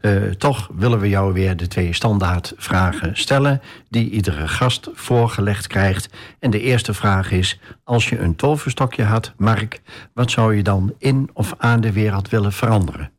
[0.00, 6.08] Eh, toch willen we jou weer de twee standaardvragen stellen die iedere gast voorgelegd krijgt.
[6.38, 9.80] En de eerste vraag is, als je een toverstokje had, Mark,
[10.14, 13.10] wat zou je dan in of aan de wereld willen veranderen?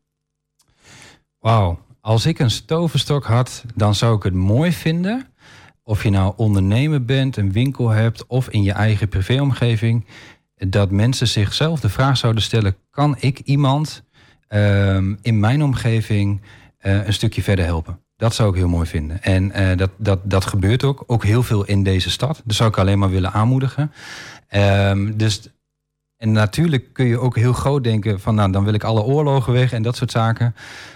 [1.39, 5.28] Wauw, als ik een stovenstok had, dan zou ik het mooi vinden.
[5.89, 10.05] Of je nou ondernemer bent, een winkel hebt of in je eigen privéomgeving.
[10.55, 14.03] Dat mensen zichzelf de vraag zouden stellen: kan ik iemand
[14.47, 16.41] ehm, in mijn omgeving
[16.77, 17.99] eh, een stukje verder helpen?
[18.15, 19.23] Dat zou ik heel mooi vinden.
[19.23, 21.03] En eh, dat, dat, dat gebeurt ook.
[21.07, 22.41] Ook heel veel in deze stad.
[22.45, 23.91] Dat zou ik alleen maar willen aanmoedigen.
[24.47, 25.49] Ehm, dus
[26.19, 29.53] en natuurlijk kun je ook heel groot denken van nou, dan wil ik alle oorlogen
[29.53, 30.55] weg en dat soort zaken.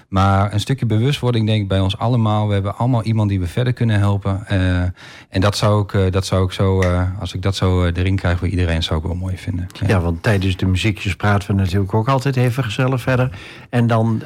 [0.10, 2.48] Maar een stukje bewustwording denk ik bij ons allemaal.
[2.48, 4.48] We hebben allemaal iemand die we verder kunnen helpen.
[4.48, 4.82] Eh,
[5.30, 8.16] en dat zou ik, eh, dat zou ik zo, eh, als ik dat zo erin
[8.16, 9.68] krijg voor iedereen, zou ik wel mooi vinden.
[9.88, 13.40] Ja, want tijdens de muziekjes praten we natuurlijk ook altijd even gezellig verder.
[13.70, 14.22] En dan,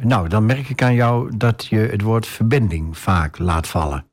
[0.00, 4.04] nou, dan merk ik aan jou dat je het woord verbinding vaak laat vallen.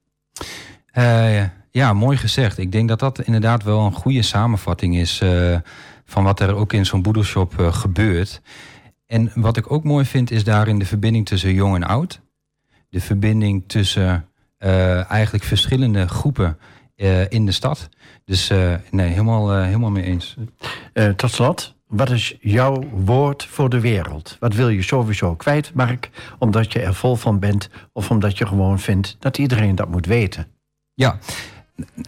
[1.72, 2.58] Ja, mooi gezegd.
[2.58, 5.22] Ik denk dat dat inderdaad wel een goede samenvatting is
[6.10, 8.42] van wat er ook in zo'n boedelshop eh, gebeurt.
[9.06, 12.22] En wat ik ook mooi vind is daarin de verbinding tussen jong en oud.
[12.90, 16.58] De verbinding tussen eh, eigenlijk verschillende groepen
[16.96, 17.90] eh, in de stad.
[18.26, 18.52] Dus
[18.92, 20.36] nee, helemaal, helemaal mee eens.
[21.16, 24.38] Tot slot, wat is jouw woord voor de wereld?
[24.40, 27.70] Wat wil je sowieso kwijt, Mark, omdat je er vol van bent...
[27.94, 30.48] of omdat je gewoon vindt dat iedereen dat moet weten?
[30.94, 31.20] Ja,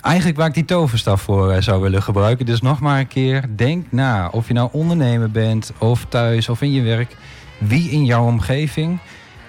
[0.01, 2.45] eigenlijk waar ik die toverstaf voor eh, zou willen gebruiken.
[2.45, 4.27] Dus nog maar een keer, denk na.
[4.27, 7.15] Of je nou ondernemer bent, of thuis, of in je werk.
[7.57, 8.99] Wie in jouw omgeving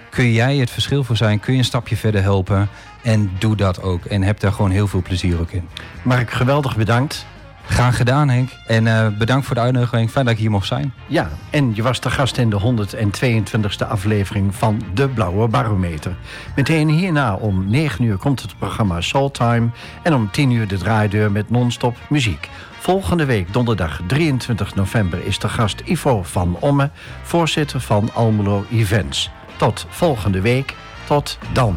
[0.09, 1.39] kun jij het verschil voor zijn?
[1.39, 2.69] Kun je een stapje verder helpen?
[3.01, 4.05] En doe dat ook.
[4.05, 5.67] En heb daar gewoon heel veel plezier ook in.
[6.01, 7.25] Mark, geweldig bedankt.
[7.65, 8.49] Graag gedaan, Henk.
[8.67, 10.11] En eh, bedankt voor de uitnodiging.
[10.11, 10.93] Fijn dat ik hier mocht zijn.
[11.07, 16.15] Ja, en je was de gast in de 122e aflevering van De Blauwe Barometer.
[16.55, 19.69] Meteen hierna om 9 uur komt het programma Soul Time...
[20.03, 22.49] en om 10 uur de draaideur met non-stop muziek.
[22.79, 26.89] Volgende week, donderdag 23 november, is de gast Ivo van Omme...
[27.21, 29.29] voorzitter van Almelo Events.
[29.55, 30.75] Tot volgende week.
[31.07, 31.75] Tot dan.